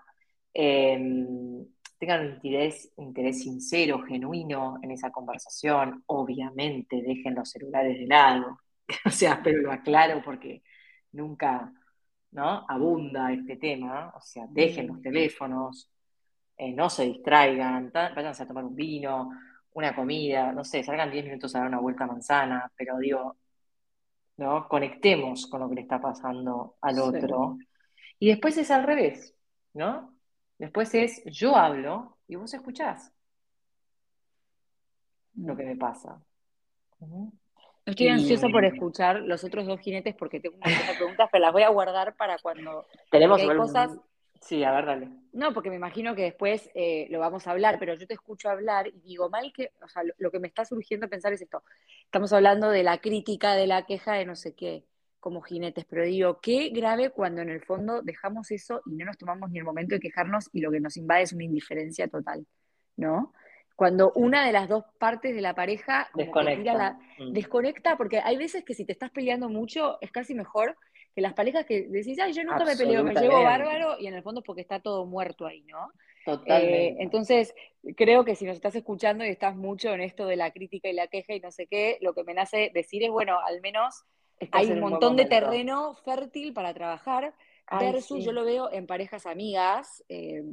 [0.54, 0.94] eh,
[1.98, 8.60] tengan un interés, interés sincero, genuino en esa conversación, obviamente dejen los celulares de lado,
[9.06, 10.62] o sea, pero lo aclaro porque
[11.14, 11.74] nunca
[12.36, 12.66] ¿no?
[12.68, 15.90] abunda este tema, o sea, dejen los teléfonos,
[16.58, 19.32] eh, no se distraigan, váyanse a tomar un vino,
[19.74, 23.38] una comida, no sé, salgan 10 minutos a dar una vuelta a manzana, pero digo,
[24.38, 24.68] ¿no?
[24.68, 27.58] Conectemos con lo que le está pasando al otro.
[28.20, 29.34] Y después es al revés,
[29.74, 30.14] ¿no?
[30.58, 33.14] Después es yo hablo y vos escuchás
[35.36, 36.22] lo que me pasa.
[37.86, 41.64] Estoy ansiosa por escuchar los otros dos jinetes porque tengo muchas preguntas, pero las voy
[41.64, 43.92] a guardar para cuando tenemos cosas.
[44.42, 45.10] Sí, a ver, dale.
[45.34, 48.50] No, porque me imagino que después eh, lo vamos a hablar, pero yo te escucho
[48.50, 51.64] hablar y digo, mal que, o sea, lo, que me está surgiendo pensar es esto.
[52.04, 54.86] Estamos hablando de la crítica, de la queja, de no sé qué
[55.20, 59.18] como jinetes, pero digo, qué grave cuando en el fondo dejamos eso y no nos
[59.18, 62.46] tomamos ni el momento de quejarnos y lo que nos invade es una indiferencia total,
[62.96, 63.34] ¿no?
[63.76, 66.98] Cuando una de las dos partes de la pareja desconecta.
[67.20, 67.34] Mm.
[67.34, 70.78] desconecta, porque hay veces que si te estás peleando mucho, es casi mejor
[71.14, 74.16] que las parejas que decís, ay, yo nunca me peleo, me llevo bárbaro, y en
[74.16, 75.92] el fondo es porque está todo muerto ahí, ¿no?
[76.26, 76.88] Totalmente.
[76.88, 77.56] Eh, entonces,
[77.96, 80.94] creo que si nos estás escuchando y estás mucho en esto de la crítica y
[80.94, 84.04] la queja y no sé qué, lo que me nace decir es, bueno, al menos
[84.52, 87.34] hay un montón de terreno fértil para trabajar,
[87.80, 90.44] versus yo lo veo en parejas amigas, eh,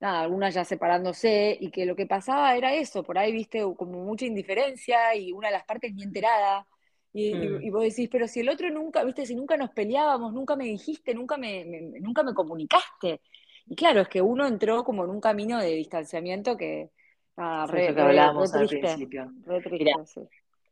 [0.00, 4.04] nada, algunas ya separándose, y que lo que pasaba era eso, por ahí viste como
[4.04, 6.66] mucha indiferencia y una de las partes ni enterada.
[7.12, 7.72] Y, mm.
[7.72, 11.14] vos decís, pero si el otro nunca, viste, si nunca nos peleábamos, nunca me dijiste,
[11.14, 11.64] nunca me,
[12.00, 13.20] nunca me comunicaste.
[13.66, 16.90] Y claro, es que uno entró como en un camino de distanciamiento que,
[17.36, 19.32] nada, re, que hablábamos al principio.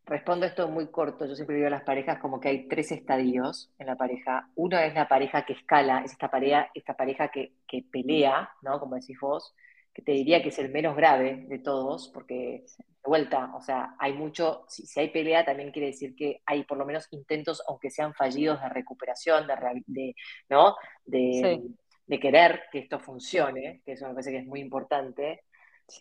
[0.06, 1.26] Respondo esto muy corto.
[1.26, 4.48] Yo siempre digo a las parejas como que hay tres estadios en la pareja.
[4.54, 7.52] Uno es la pareja que escala, es esta pareja, esta pareja que,
[7.90, 8.78] pelea, ¿no?
[8.78, 9.52] Como decís vos,
[9.92, 13.96] que te diría que es el menos grave de todos, porque de vuelta, o sea,
[13.98, 17.90] hay mucho, si, hay pelea también quiere decir que hay por lo menos intentos, aunque
[17.90, 19.48] sean fallidos, de recuperación,
[19.86, 20.14] de,
[20.48, 20.76] ¿no?
[21.04, 21.62] De,
[22.06, 25.42] de querer que esto funcione, que eso me parece que es muy importante.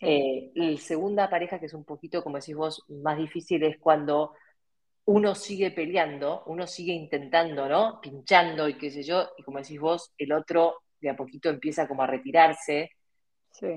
[0.00, 4.32] Eh, la segunda pareja, que es un poquito, como decís vos, más difícil, es cuando
[5.06, 8.00] uno sigue peleando, uno sigue intentando, ¿no?
[8.00, 11.86] Pinchando y qué sé yo, y como decís vos, el otro de a poquito empieza
[11.86, 12.90] como a retirarse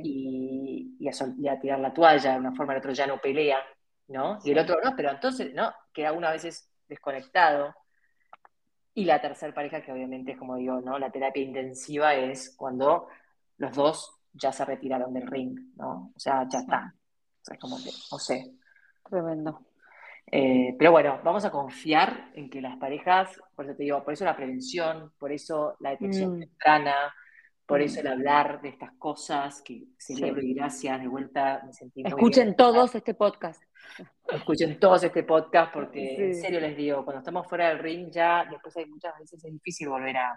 [0.03, 3.60] y, a, tirar la toalla, de una forma el otro ya no pelea,
[4.07, 4.39] ¿no?
[4.43, 5.72] Y el otro no, pero entonces, ¿no?
[5.93, 7.76] Queda uno a veces desconectado.
[8.95, 10.97] Y la tercera pareja, que obviamente es como digo, ¿no?
[10.97, 13.07] La terapia intensiva es cuando
[13.57, 16.12] los dos ya se retiraron del ring, ¿no?
[16.16, 16.94] O sea, ya está.
[16.96, 18.52] O sea, como que, no sé.
[19.10, 19.66] Tremendo.
[20.32, 24.14] Eh, pero bueno, vamos a confiar en que las parejas, por eso te digo, por
[24.14, 26.40] eso la prevención, por eso la detección mm.
[26.40, 26.96] temprana,
[27.66, 28.00] por eso mm.
[28.02, 32.94] el hablar de estas cosas, que celebro y gracias, de vuelta me sentí Escuchen todos
[32.94, 33.64] este podcast.
[34.28, 38.46] Escuchen todos este podcast porque en serio les digo, cuando estamos fuera del ring ya
[38.46, 40.36] después hay muchas veces es difícil volver a,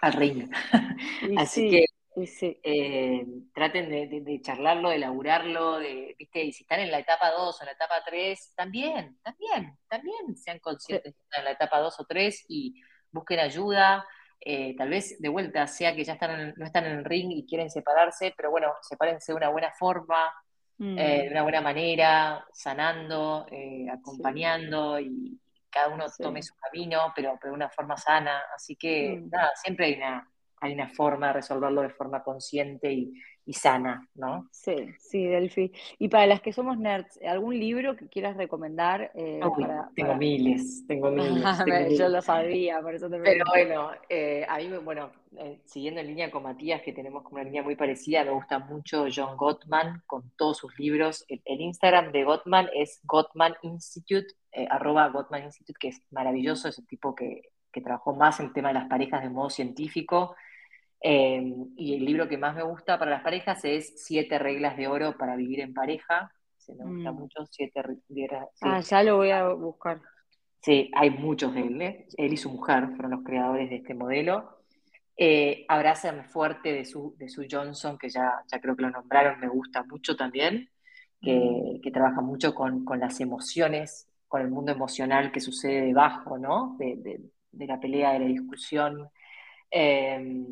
[0.00, 0.50] al ring.
[1.36, 1.84] Así que
[2.22, 6.44] eh, traten de, charlarlo, de laburarlo, de, ¿viste?
[6.44, 10.36] y si están en la etapa 2 o en la etapa 3, también, también, también
[10.36, 14.06] sean conscientes que están en la etapa 2 o 3 y busquen ayuda.
[14.40, 17.44] Eh, tal vez de vuelta sea que ya están no están en el ring y
[17.44, 20.32] quieren separarse, pero bueno, sepárense de una buena forma,
[20.78, 20.96] eh, mm.
[20.96, 23.46] de una buena manera, sanando,
[23.92, 25.40] acompañando y
[25.70, 28.42] cada uno tome su camino, pero, de una forma sana.
[28.54, 29.30] Así que, mm.
[29.30, 30.28] nada, siempre hay una,
[30.60, 33.12] hay una forma de resolverlo de forma consciente y,
[33.50, 34.46] sana, ¿no?
[34.52, 35.72] Sí, sí, Delphi.
[35.98, 39.10] Y para las que somos nerds, ¿algún libro que quieras recomendar?
[39.14, 39.40] Eh,
[39.96, 41.42] tengo, Miles, tengo miles,
[41.98, 46.08] Yo lo sabía, por eso te Pero bueno, eh, a mí, bueno, eh, siguiendo en
[46.08, 50.02] línea con Matías, que tenemos como una línea muy parecida, me gusta mucho John Gottman
[50.06, 51.24] con todos sus libros.
[51.26, 54.26] El, Instagram de Gottman es Gottman Institute,
[54.68, 58.52] arroba Gottman Institute, que es maravilloso, es el tipo que, que trabajó más en el
[58.52, 60.34] tema de las parejas de modo científico
[61.00, 64.88] Em, y el libro que más me gusta para las parejas es Siete reglas de
[64.88, 66.32] oro para vivir en pareja.
[66.56, 67.14] Se me gusta mm.
[67.14, 68.48] mucho, siete reglas.
[68.60, 70.00] Ah, ya lo voy a buscar.
[70.60, 71.82] Sí, hay muchos de él.
[71.82, 72.06] ¿eh?
[72.16, 74.58] Él y su mujer fueron los creadores de este modelo.
[75.16, 79.40] Eh, Abrázame fuerte de su, de su Johnson, que ya, ya creo que lo nombraron,
[79.40, 80.68] me gusta mucho también,
[81.20, 81.92] que, mm.
[81.92, 86.76] trabaja mucho con, las emociones, con el mundo emocional que sucede debajo, ¿no?
[86.78, 87.20] De,
[87.50, 89.08] de la pelea, de la discusión.
[89.70, 90.44] Eh,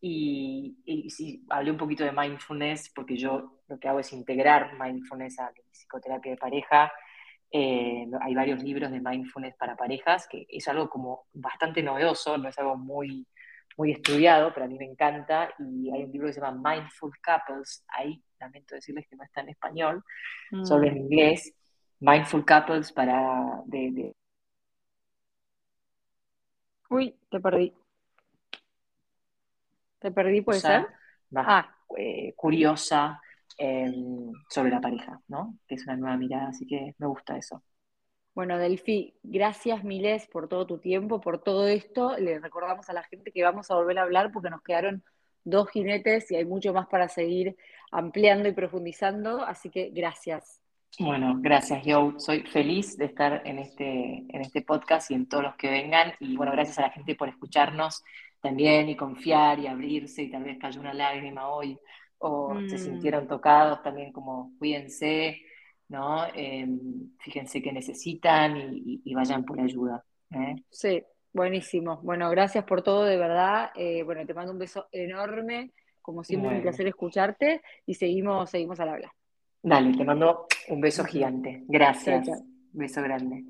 [0.00, 5.38] y, sí, hablé un poquito de mindfulness porque yo lo que hago es integrar mindfulness
[5.40, 6.92] a la psicoterapia de pareja.
[7.50, 12.48] Eh, hay varios libros de mindfulness para parejas, que es algo como bastante novedoso, no
[12.48, 13.26] es algo muy,
[13.76, 15.52] muy estudiado, pero a mí me encanta.
[15.58, 19.40] Y hay un libro que se llama Mindful Couples, ahí lamento decirles que no está
[19.40, 20.04] en español,
[20.62, 20.98] solo en mm.
[20.98, 21.54] inglés.
[22.00, 23.62] Mindful Couples para...
[23.66, 24.14] de...
[26.90, 27.74] Uy, te perdí.
[29.98, 30.86] Te perdí, puede ser.
[31.36, 31.74] ah.
[31.96, 33.20] Eh, curiosa
[33.56, 35.58] em, sobre la pareja, ¿no?
[35.66, 37.62] Que es una nueva mirada, así que me gusta eso.
[38.34, 42.16] Bueno, Delfi, gracias miles por todo tu tiempo, por todo esto.
[42.18, 45.02] Le recordamos a la gente que vamos a volver a hablar porque nos quedaron
[45.44, 47.56] dos jinetes y hay mucho más para seguir
[47.90, 50.60] ampliando y profundizando, así que gracias.
[51.00, 55.44] Bueno, gracias, yo soy feliz de estar en este, en este podcast y en todos
[55.44, 56.12] los que vengan.
[56.18, 58.02] Y bueno, gracias a la gente por escucharnos
[58.40, 61.78] también y confiar y abrirse y tal vez cayó una lágrima hoy
[62.18, 62.78] o se mm.
[62.78, 65.40] sintieron tocados también como cuídense,
[65.88, 66.26] ¿no?
[66.34, 70.04] Em, fíjense que necesitan y, vayan por ayuda.
[70.30, 70.56] ¿eh?
[70.70, 72.00] Sí, Buenísimo.
[72.02, 73.70] Bueno, gracias por todo, de verdad.
[73.74, 75.72] Eh, bueno, te mando un beso enorme.
[76.02, 79.14] Como siempre, un placer escucharte y seguimos, seguimos al habla.
[79.62, 81.64] Dale, te mando un beso gigante.
[81.68, 82.28] Gracias.
[82.72, 83.44] Beso grande.